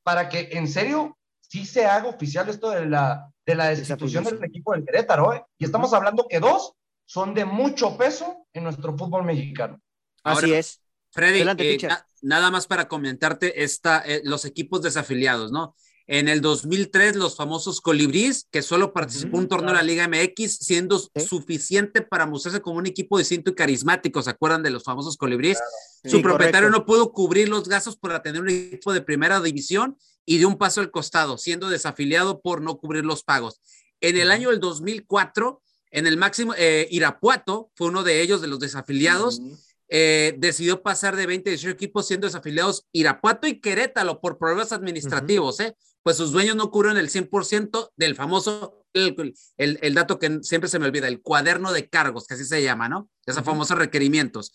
[0.04, 1.18] para que en serio
[1.50, 5.34] sí se haga oficial esto de la, de la destitución del equipo del Querétaro.
[5.34, 5.44] ¿eh?
[5.58, 6.74] Y estamos hablando que dos
[7.06, 9.80] son de mucho peso en nuestro fútbol mexicano.
[10.24, 10.82] Así es.
[11.12, 11.78] Freddy, eh,
[12.22, 15.76] nada más para comentarte esta, eh, los equipos desafiliados, ¿no?
[16.08, 20.58] En el 2003, los famosos Colibríes, que solo participó un torneo de la Liga MX,
[20.58, 24.22] siendo suficiente para mostrarse como un equipo distinto y carismático.
[24.22, 25.58] ¿Se acuerdan de los famosos Colibríes?
[26.04, 30.38] Su propietario no pudo cubrir los gastos para tener un equipo de primera división y
[30.38, 33.60] de un paso al costado, siendo desafiliado por no cubrir los pagos.
[34.00, 38.48] En el año del 2004, en el máximo, eh, Irapuato fue uno de ellos, de
[38.48, 39.42] los desafiliados.
[39.88, 44.72] Eh, decidió pasar de 20 a 18 equipos siendo desafiliados Irapuato y Querétaro por problemas
[44.72, 45.76] administrativos, ¿eh?
[46.06, 50.78] Pues sus dueños no cubrieron el 100% del famoso, el, el, dato que siempre se
[50.78, 53.10] me olvida, el cuaderno de cargos, que así se llama, ¿no?
[53.26, 54.54] Esos famosos requerimientos.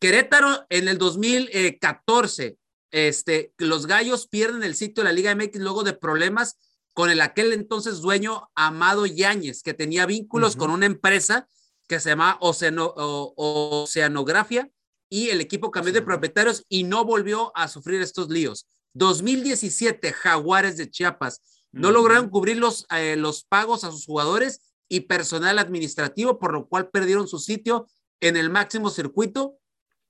[0.00, 2.58] Querétaro en el 2014,
[2.90, 6.58] este, los gallos pierden el sitio de la Liga MX luego de problemas
[6.94, 11.46] con el aquel entonces dueño Amado Yáñez, que tenía vínculos con una empresa
[11.86, 14.68] que se llama Oceanografía
[15.08, 18.66] y el equipo cambió de propietarios y no volvió a sufrir estos líos.
[18.98, 21.42] 2017, Jaguares de Chiapas
[21.72, 26.66] no lograron cubrir los, eh, los pagos a sus jugadores y personal administrativo, por lo
[26.68, 27.86] cual perdieron su sitio
[28.20, 29.58] en el máximo circuito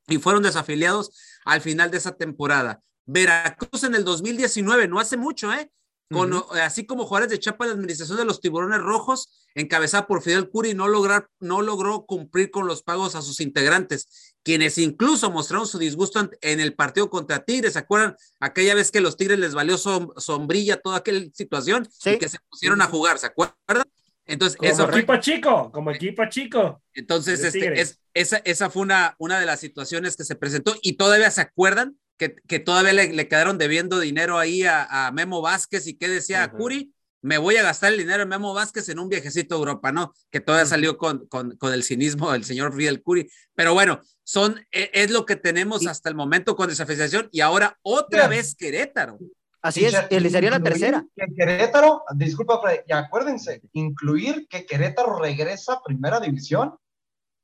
[0.06, 1.12] y fueron desafiliados
[1.44, 2.80] al final de esa temporada.
[3.04, 5.70] Veracruz en el 2019, no hace mucho, ¿eh?
[6.10, 6.32] Con,
[6.62, 10.72] Así como Juárez de Chapa, la administración de los tiburones rojos, encabezada por Fidel Curi,
[10.72, 15.78] no, lograr, no logró cumplir con los pagos a sus integrantes, quienes incluso mostraron su
[15.78, 17.74] disgusto en el partido contra Tigres.
[17.74, 22.28] ¿Se acuerdan aquella vez que los Tigres les valió sombrilla toda aquella situación y que
[22.28, 23.18] se pusieron a jugar?
[23.18, 23.84] ¿Se acuerdan?
[24.24, 26.82] Entonces, como equipo chico, como equipo chico.
[26.92, 30.94] Entonces, este, es, esa, esa fue una, una de las situaciones que se presentó y
[30.98, 35.40] todavía se acuerdan que, que todavía le, le, quedaron debiendo dinero ahí a, a Memo
[35.40, 36.92] Vázquez y que decía, Curi,
[37.22, 40.12] me voy a gastar el dinero en Memo Vázquez en un viajecito a Europa, ¿no?
[40.30, 43.28] Que todavía salió con, con, con, el cinismo del señor Fidel Curi.
[43.54, 47.78] Pero bueno, son, e, es, lo que tenemos hasta el momento con desafiliación y ahora
[47.82, 49.18] otra vez Querétaro.
[49.60, 51.04] Así es, le sería la tercera.
[51.16, 56.74] Que Querétaro, disculpa, y acuérdense, incluir que Querétaro regresa a primera división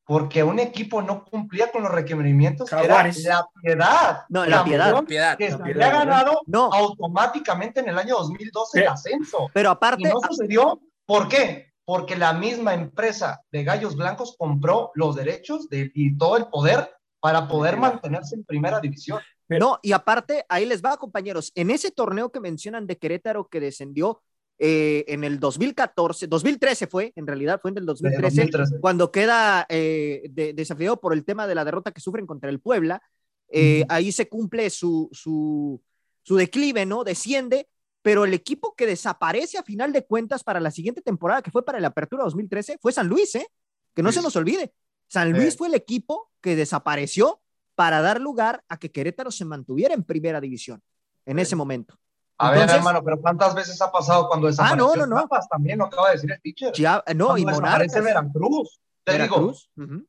[0.04, 4.24] porque un equipo no cumplía con los requerimientos, era la piedad.
[4.28, 9.50] No, la, piedad, Que se había ganado automáticamente en el año 2012 el ascenso.
[9.52, 10.02] Pero aparte.
[10.02, 10.80] Y no sucedió.
[11.06, 11.72] ¿Por qué?
[11.84, 16.90] Porque la misma empresa de Gallos Blancos compró los derechos de, y todo el poder
[17.20, 19.20] para poder mantenerse en primera división.
[19.48, 21.52] No, y aparte, ahí les va, compañeros.
[21.54, 24.22] En ese torneo que mencionan de Querétaro que descendió
[24.58, 28.50] eh, en el 2014, 2013 fue, en realidad fue en el 2013,
[28.80, 33.02] cuando queda eh, desafiado por el tema de la derrota que sufren contra el Puebla.
[33.48, 35.80] Eh, ahí se cumple su, su,
[36.22, 37.04] su declive, ¿no?
[37.04, 37.68] Desciende
[38.04, 41.64] pero el equipo que desaparece a final de cuentas para la siguiente temporada, que fue
[41.64, 43.48] para la Apertura 2013, fue San Luis, ¿eh?
[43.94, 44.74] Que no se nos olvide.
[45.06, 47.40] San Luis fue el equipo que desapareció
[47.74, 50.82] para dar lugar a que Querétaro se mantuviera en primera división
[51.24, 51.98] en ese momento.
[52.38, 55.28] A ver, hermano, pero ¿cuántas veces ha pasado cuando desapareció ah, no, no, no.
[55.50, 56.72] También lo acaba de decir el teacher.
[56.72, 58.02] Ya, no, y Monarcas.
[58.02, 58.80] Veracruz.
[59.04, 59.52] Te digo,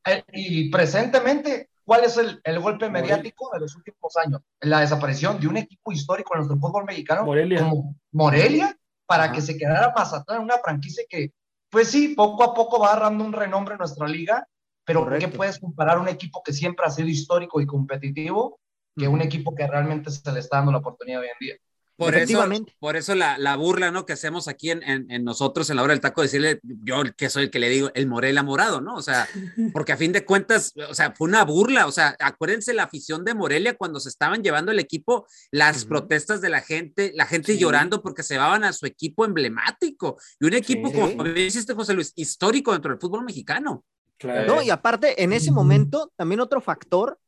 [0.06, 4.40] eh, y presentemente, ¿cuál es el, el golpe mediático de los últimos años?
[4.60, 7.58] La desaparición de un equipo histórico en nuestro fútbol mexicano Morelia.
[7.58, 8.74] como Morelia,
[9.04, 11.32] para que se quedara Mazatlán, una franquicia que,
[11.68, 14.48] pues sí, poco a poco va agarrando un renombre en nuestra liga,
[14.84, 18.58] pero ¿por ¿qué puedes comparar un equipo que siempre ha sido histórico y competitivo
[18.96, 21.56] que un equipo que realmente se le está dando la oportunidad hoy en día?
[21.96, 22.44] Por eso,
[22.78, 24.04] por eso la, la, burla, ¿no?
[24.04, 27.30] Que hacemos aquí en, en, en, nosotros en la hora del taco, decirle, yo que
[27.30, 28.96] soy el que le digo, el Morela morado, ¿no?
[28.96, 29.26] O sea,
[29.72, 33.24] porque a fin de cuentas, o sea, fue una burla, o sea, acuérdense la afición
[33.24, 35.88] de Morelia cuando se estaban llevando el equipo, las uh -huh.
[35.88, 37.58] protestas de la gente, la gente sí.
[37.58, 40.94] llorando porque se van a su equipo emblemático, y un equipo, sí.
[40.94, 43.84] como dijiste, José Luis, histórico dentro del fútbol mexicano.
[44.18, 44.56] Claro.
[44.56, 47.18] No, y aparte, en ese momento, también otro factor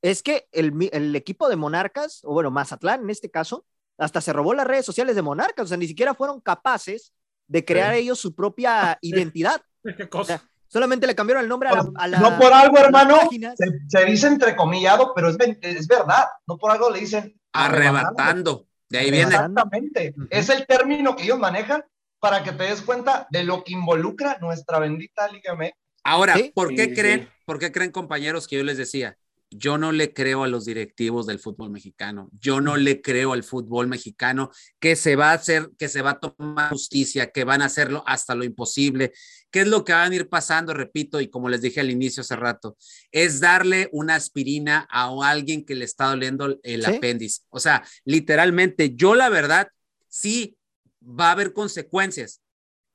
[0.00, 3.66] es que el, el equipo de Monarcas, o bueno, Mazatlán en este caso,
[3.98, 7.12] hasta se robó las redes sociales de Monarcas, o sea, ni siquiera fueron capaces
[7.46, 8.00] de crear sí.
[8.00, 9.60] ellos su propia identidad.
[9.82, 10.20] ¿Qué cosa?
[10.20, 11.90] O sea, solamente le cambiaron el nombre a la.
[11.96, 16.26] A la no por algo, hermano, se, se, dice entrecomillado, pero es, es, verdad.
[16.46, 18.66] No por algo le dicen arrebatando.
[18.88, 19.30] De ahí viene.
[19.30, 20.14] Exactamente.
[20.16, 20.28] Uh -huh.
[20.30, 21.84] Es el término que ellos manejan
[22.20, 25.72] para que te des cuenta de lo que involucra nuestra bendita Liga MX.
[26.04, 26.52] Ahora, ¿Sí?
[26.54, 29.16] ¿por qué sí, creen, por qué creen, compañeros, que yo les decía?
[29.50, 33.44] Yo no le creo a los directivos del fútbol mexicano, yo no le creo al
[33.44, 37.62] fútbol mexicano que se va a hacer, que se va a tomar justicia, que van
[37.62, 39.12] a hacerlo hasta lo imposible.
[39.50, 40.74] ¿Qué es lo que van a ir pasando?
[40.74, 42.76] Repito, y como les dije al inicio hace rato,
[43.12, 46.96] es darle una aspirina a alguien que le está doliendo el ¿Sí?
[46.96, 47.42] apéndice.
[47.50, 49.68] O sea, literalmente, yo la verdad,
[50.08, 50.56] sí
[51.02, 52.42] va a haber consecuencias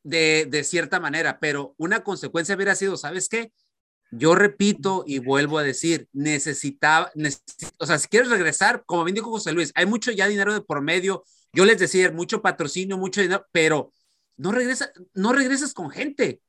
[0.03, 3.51] de, de cierta manera, pero una consecuencia hubiera sido, ¿sabes qué?
[4.11, 7.43] Yo repito y vuelvo a decir, necesitaba, neces
[7.77, 10.61] o sea, si quieres regresar, como bien dijo José Luis, hay mucho ya dinero de
[10.61, 13.91] por medio, yo les decía, mucho patrocinio, mucho dinero, pero
[14.37, 16.41] no regresa, no regresas con gente,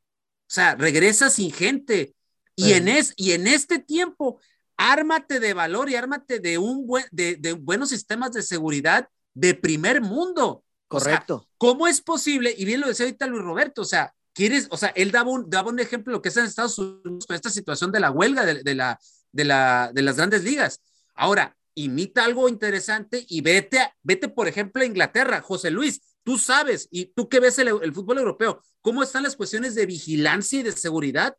[0.43, 2.15] o sea, regresas sin gente.
[2.55, 2.73] Y, sí.
[2.75, 4.41] en es, y en este tiempo,
[4.77, 9.55] ármate de valor y ármate de, un buen, de, de buenos sistemas de seguridad de
[9.55, 10.65] primer mundo.
[10.89, 11.37] Correcto.
[11.37, 12.55] O sea, ¿Cómo es posible?
[12.57, 15.49] Y bien lo decía ahorita Luis Roberto, o sea, quieres, o sea, él daba un,
[15.49, 18.11] daba un ejemplo de lo que es en Estados Unidos con esta situación de la
[18.11, 18.99] huelga de, de, la,
[19.33, 20.81] de, la, de las grandes ligas.
[21.15, 25.41] Ahora, imita algo interesante y vete, a, vete, por ejemplo, a Inglaterra.
[25.41, 29.37] José Luis, tú sabes, y tú que ves el, el fútbol europeo, ¿cómo están las
[29.37, 31.37] cuestiones de vigilancia y de seguridad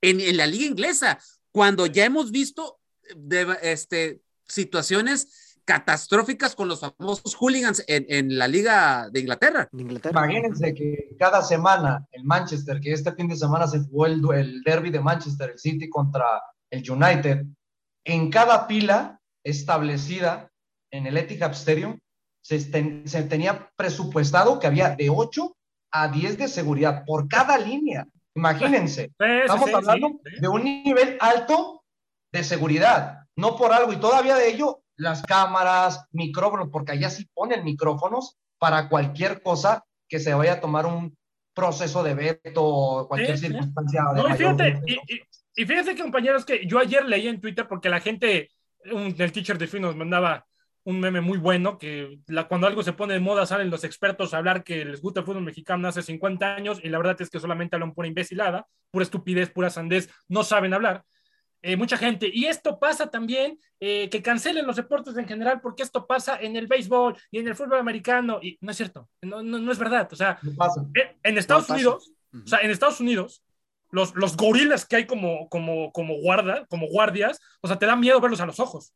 [0.00, 1.18] en, en la liga inglesa?
[1.52, 2.78] Cuando ya hemos visto
[3.14, 9.68] de, este, situaciones catastróficas con los famosos hooligans en, en la Liga de Inglaterra.
[9.72, 10.24] Inglaterra.
[10.24, 14.62] Imagínense que cada semana el Manchester, que este fin de semana se jugó el, el
[14.62, 16.24] derby de Manchester, el City contra
[16.70, 17.44] el United,
[18.04, 20.50] en cada pila establecida
[20.90, 21.98] en el Etihad Stadium
[22.42, 25.56] se, ten, se tenía presupuestado que había de 8
[25.92, 28.06] a 10 de seguridad por cada línea.
[28.34, 31.82] Imagínense, sí, estamos sí, hablando sí, de un nivel alto
[32.32, 37.28] de seguridad, no por algo, y todavía de ello las cámaras, micrófonos, porque allá sí
[37.34, 41.16] ponen micrófonos para cualquier cosa que se vaya a tomar un
[41.54, 44.02] proceso de veto o cualquier sí, circunstancia.
[44.14, 44.22] Sí.
[44.22, 45.20] No, y, fíjate, y, y,
[45.56, 48.50] y, fíjate, compañeros, que yo ayer leí en Twitter porque la gente,
[48.92, 50.46] un, el teacher de fin nos mandaba
[50.84, 54.32] un meme muy bueno, que la, cuando algo se pone de moda salen los expertos
[54.32, 57.28] a hablar que les gusta el fútbol mexicano hace 50 años y la verdad es
[57.28, 61.04] que solamente hablan pura imbecilada, pura estupidez, pura sandez, no saben hablar
[61.62, 62.30] eh, mucha gente.
[62.32, 66.56] Y esto pasa también, eh, que cancelen los deportes en general, porque esto pasa en
[66.56, 68.38] el béisbol y en el fútbol americano.
[68.42, 70.08] Y no es cierto, no, no, no es verdad.
[70.12, 70.84] O sea, no pasa.
[70.94, 73.42] Eh, en Estados no Unidos, o sea, en Estados Unidos,
[73.90, 77.96] los, los gorilas que hay como, como, como, guarda, como guardias, o sea, te da
[77.96, 78.92] miedo verlos a los ojos.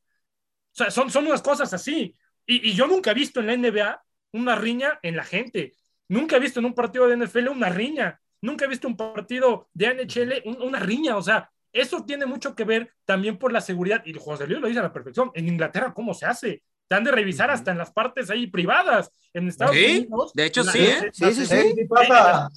[0.72, 2.14] O sea, son, son unas cosas así.
[2.46, 4.02] Y, y yo nunca he visto en la NBA
[4.32, 5.74] una riña en la gente.
[6.08, 8.20] Nunca he visto en un partido de NFL una riña.
[8.42, 11.16] Nunca he visto un partido de NHL un, una riña.
[11.16, 14.68] O sea, eso tiene mucho que ver también por la seguridad, y José Luis lo
[14.68, 16.62] dice a la perfección, en Inglaterra, ¿cómo se hace?
[16.88, 20.08] Te han de revisar hasta en las partes ahí privadas, en Estados ¿Sí?
[20.08, 20.32] Unidos.
[20.34, 21.10] De hecho, la, sí, ¿eh?
[21.12, 21.74] Sí, sí, sí.
[21.76, 22.50] Sí pasa.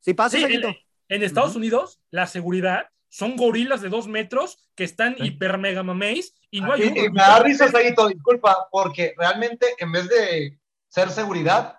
[0.00, 0.76] Sí, pasa, sí, en,
[1.08, 1.58] en, Estados uh -huh.
[1.58, 5.26] Unidos, la seguridad son gorilas de dos metros que están sí.
[5.26, 9.66] hiper mega mameis y no hay y, y me da risa, Saguito, disculpa, porque realmente
[9.78, 11.78] en vez de ser seguridad,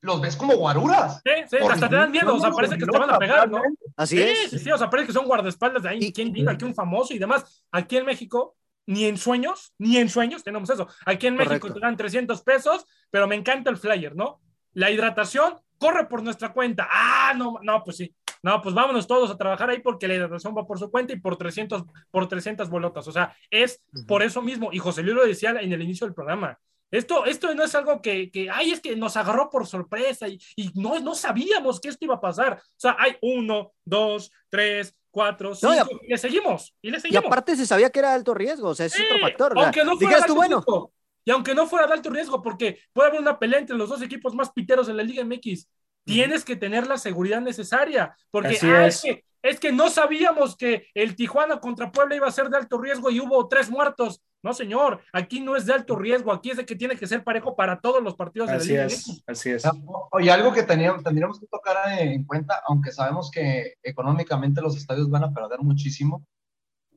[0.00, 1.20] los ves como guaruras.
[1.24, 3.60] Sí, sí, hasta te dan miedo, o sea, parece que te van a pegar, ¿no?
[3.96, 4.50] Así sí, es.
[4.50, 7.14] Sí, sí, o sea, parece que son guardaespaldas de ahí, ¿quién diga que un famoso
[7.14, 7.64] y demás?
[7.72, 10.86] Aquí en México, ni en sueños, ni en sueños tenemos eso.
[11.04, 11.80] Aquí en México Correcto.
[11.80, 14.40] te dan 300 pesos, pero me encanta el flyer, ¿no?
[14.72, 16.88] La hidratación corre por nuestra cuenta.
[16.90, 18.14] Ah, no, no, pues sí.
[18.42, 21.20] No, pues vámonos todos a trabajar ahí porque la hidratación va por su cuenta y
[21.20, 23.06] por 300, por 300 bolotas.
[23.08, 24.70] O sea, es por eso mismo.
[24.72, 26.58] Y José Luis lo decía en el inicio del programa.
[26.90, 30.40] Esto, esto no es algo que, que, ay, es que nos agarró por sorpresa y,
[30.56, 32.54] y no, no sabíamos que esto iba a pasar.
[32.62, 36.98] O sea, hay uno, dos, tres, cuatro, cinco, No, y y, le seguimos, y le
[36.98, 37.26] Y seguimos.
[37.26, 39.52] aparte se sabía que era alto riesgo, o sea, es Sí, otro factor.
[39.56, 40.92] Aunque no fuera de tú, alto bueno, riesgo,
[41.24, 44.00] y aunque no fuera de alto riesgo, porque puede haber una pelea entre los dos
[44.00, 45.68] equipos más piteros de la Liga MX,
[46.04, 49.02] tienes que tener la seguridad necesaria, porque ah, es.
[49.02, 52.78] que, es que no sabíamos que el Tijuana contra Puebla iba a ser de alto
[52.78, 54.22] riesgo y hubo tres muertos.
[54.42, 57.24] No, señor, aquí no es de alto riesgo, aquí es de que tiene que ser
[57.24, 59.64] parejo para todos los partidos de la Así Liga es, así es.
[60.12, 65.10] Oye, algo que teníamos, tendríamos que tocar en cuenta, aunque sabemos que económicamente los estadios
[65.10, 66.24] van a perder muchísimo,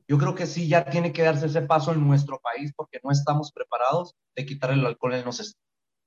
[0.06, 3.10] yo creo que sí ya tiene que darse ese paso en nuestro país porque no
[3.10, 5.58] estamos preparados de quitar el alcohol en los estadios.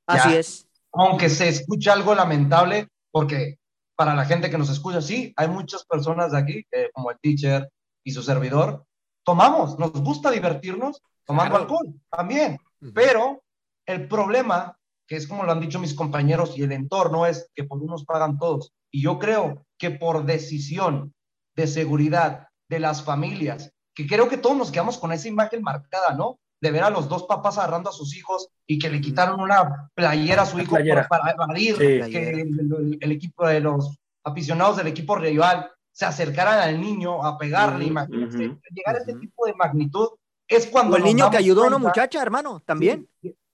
[0.08, 0.40] así Ya.
[0.40, 0.68] es.
[0.94, 3.58] Aunque se escucha algo lamentable, porque
[3.98, 7.18] para la gente que nos escucha, sí, hay muchas personas de aquí, eh, como el
[7.20, 7.70] teacher
[8.06, 8.85] y su servidor,
[9.26, 11.64] tomamos, nos gusta divertirnos tomando Claro.
[11.64, 12.58] alcohol también.
[12.94, 13.44] Pero
[13.86, 17.64] el problema, que es como lo han dicho mis compañeros y el entorno, es que
[17.64, 18.72] por unos pagan todos.
[18.92, 21.14] Y yo creo que por decisión
[21.56, 26.14] de seguridad de las familias, que creo que todos nos quedamos con esa imagen marcada,
[26.16, 26.40] ¿no?
[26.62, 29.90] De ver a los dos papás agarrando a sus hijos y que le quitaron una
[29.94, 31.08] playera a su hijo playera.
[31.08, 32.12] para, para evadir Sí.
[32.12, 37.24] que el, el- el equipo de los aficionados del equipo rival se acercaran al niño
[37.24, 38.60] a pegarle, imagínense, ujú.
[38.70, 40.10] llegar a ese tipo de magnitud
[40.46, 43.08] es cuando O el niño que ayudó a una cuenta- muchacha, hermano, también.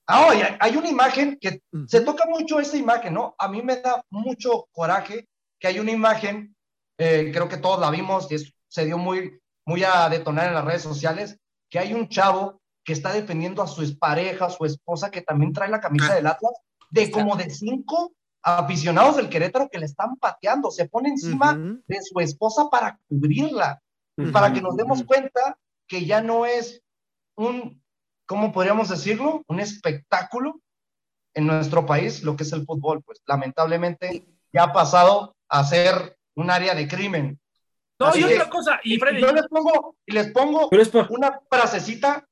[0.08, 3.36] Ah, oye, hay una imagen que se toca mucho esa imagen, ¿no?
[3.38, 5.28] A mí me da mucho coraje
[5.60, 6.56] que hay una imagen,
[6.98, 10.54] eh, creo que todos la vimos y es- se dio muy, muy a detonar en
[10.54, 11.38] las redes sociales,
[11.70, 15.52] que hay un chavo que está defendiendo a su pareja, a su esposa, que también
[15.52, 16.14] trae la camisa Ah.
[16.16, 16.52] del Atlas,
[16.90, 18.10] de como de cinco
[18.42, 21.54] aficionados del Querétaro que le están pateando, se pone encima
[21.86, 23.80] de su esposa para cubrirla
[24.32, 26.82] para que nos demos cuenta que ya no es
[27.36, 27.82] un,
[28.26, 29.42] ¿cómo podríamos decirlo?
[29.46, 30.60] Un espectáculo
[31.34, 33.02] en nuestro país, lo que es el fútbol.
[33.02, 37.40] Pues lamentablemente ya ha pasado a ser un área de crimen.
[37.98, 41.40] No, Así y otra cosa, y Freddy, yo les pongo, y les pongo por- una
[41.50, 42.26] frasecita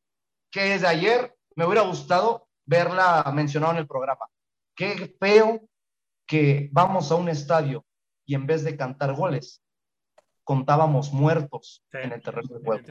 [0.51, 4.27] que desde ayer me hubiera gustado verla mencionada en el programa.
[4.75, 5.61] Qué feo
[6.31, 7.85] que vamos a un estadio
[8.25, 9.61] y en vez de cantar goles,
[10.45, 11.99] contábamos muertos Sí.
[12.05, 12.85] en el terreno de juego.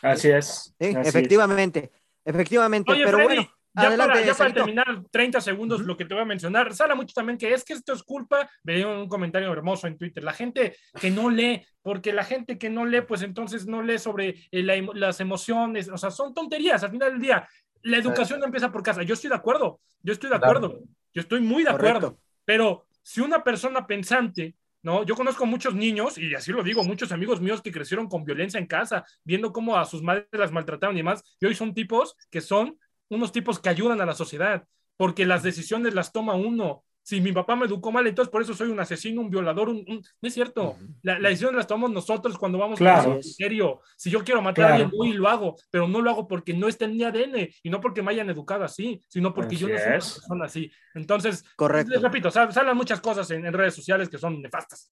[0.00, 0.74] Así es.
[0.78, 1.06] Sí, así es.
[1.08, 1.90] efectivamente,
[2.24, 6.04] efectivamente, Oye, pero Freddy, bueno, ya adelante, para, ya para terminar, 30 segundos, lo que
[6.04, 6.72] te voy a mencionar.
[6.72, 8.48] Sala mucho también que es que esto es culpa.
[8.62, 10.22] Veía un comentario hermoso en Twitter.
[10.22, 13.98] La gente que no lee, porque la gente que no lee, pues entonces no lee
[13.98, 15.88] sobre eh, la las emociones.
[15.88, 16.84] O sea, son tonterías.
[16.84, 17.48] Al final del día,
[17.82, 19.02] la educación no empieza por casa.
[19.02, 19.80] Yo estoy de acuerdo.
[20.02, 20.78] Yo estoy de Claro.
[21.14, 21.96] Yo estoy muy de Correcto.
[21.96, 22.18] acuerdo.
[22.44, 25.04] Pero si una persona pensante, ¿no?
[25.04, 28.58] Yo conozco muchos niños, y así lo digo, muchos amigos míos que crecieron con violencia
[28.58, 32.16] en casa, viendo cómo a sus madres las maltrataron y demás, y hoy son tipos
[32.30, 36.84] que son unos tipos que ayudan a la sociedad, porque las decisiones las toma uno.
[37.06, 39.84] Si mi papá me educó mal, entonces por eso soy un asesino, un violador, un,
[39.86, 40.78] un- no es cierto.
[41.02, 43.12] La, la decisión las tomamos nosotros cuando vamos Claro.
[43.12, 43.82] con serio.
[43.94, 46.54] Si yo quiero matar a alguien, voy y lo hago, pero no lo hago porque
[46.54, 49.68] no está en mi ADN y no porque me hayan educado así, sino porque yo
[49.68, 50.12] no soy una es.
[50.14, 50.72] persona así.
[50.94, 51.92] Entonces, Correcto.
[51.92, 54.90] les repito, sal- salen muchas cosas en, en redes sociales que son nefastas.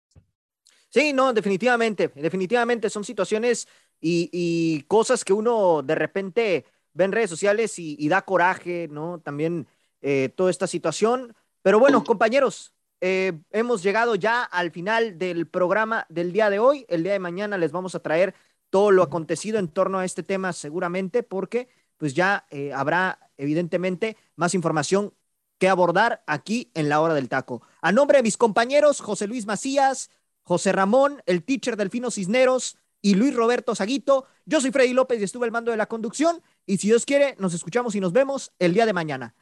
[0.88, 3.68] Sí, no, definitivamente, definitivamente son situaciones
[4.00, 8.88] y, y cosas que uno de repente ve en redes sociales y, y da coraje,
[8.90, 9.20] ¿no?
[9.20, 9.68] También
[10.02, 11.32] eh, toda esta situación.
[11.62, 16.86] Pero bueno, compañeros, eh, hemos llegado ya al final del programa del día de hoy.
[16.88, 18.34] El día de mañana les vamos a traer
[18.70, 24.16] todo lo acontecido en torno a este tema seguramente porque pues ya eh, habrá evidentemente
[24.36, 25.12] más información
[25.58, 27.62] que abordar aquí en la hora del taco.
[27.82, 30.10] A nombre de mis compañeros, José Luis Macías,
[30.42, 34.26] José Ramón, el teacher Delfino Cisneros y Luis Roberto Saguito.
[34.46, 36.40] Yo soy Freddy López y estuve al mando de la conducción.
[36.64, 39.34] Y si Dios quiere, nos escuchamos y nos vemos el día de mañana.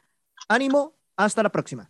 [0.49, 1.89] Ánimo, hasta la próxima.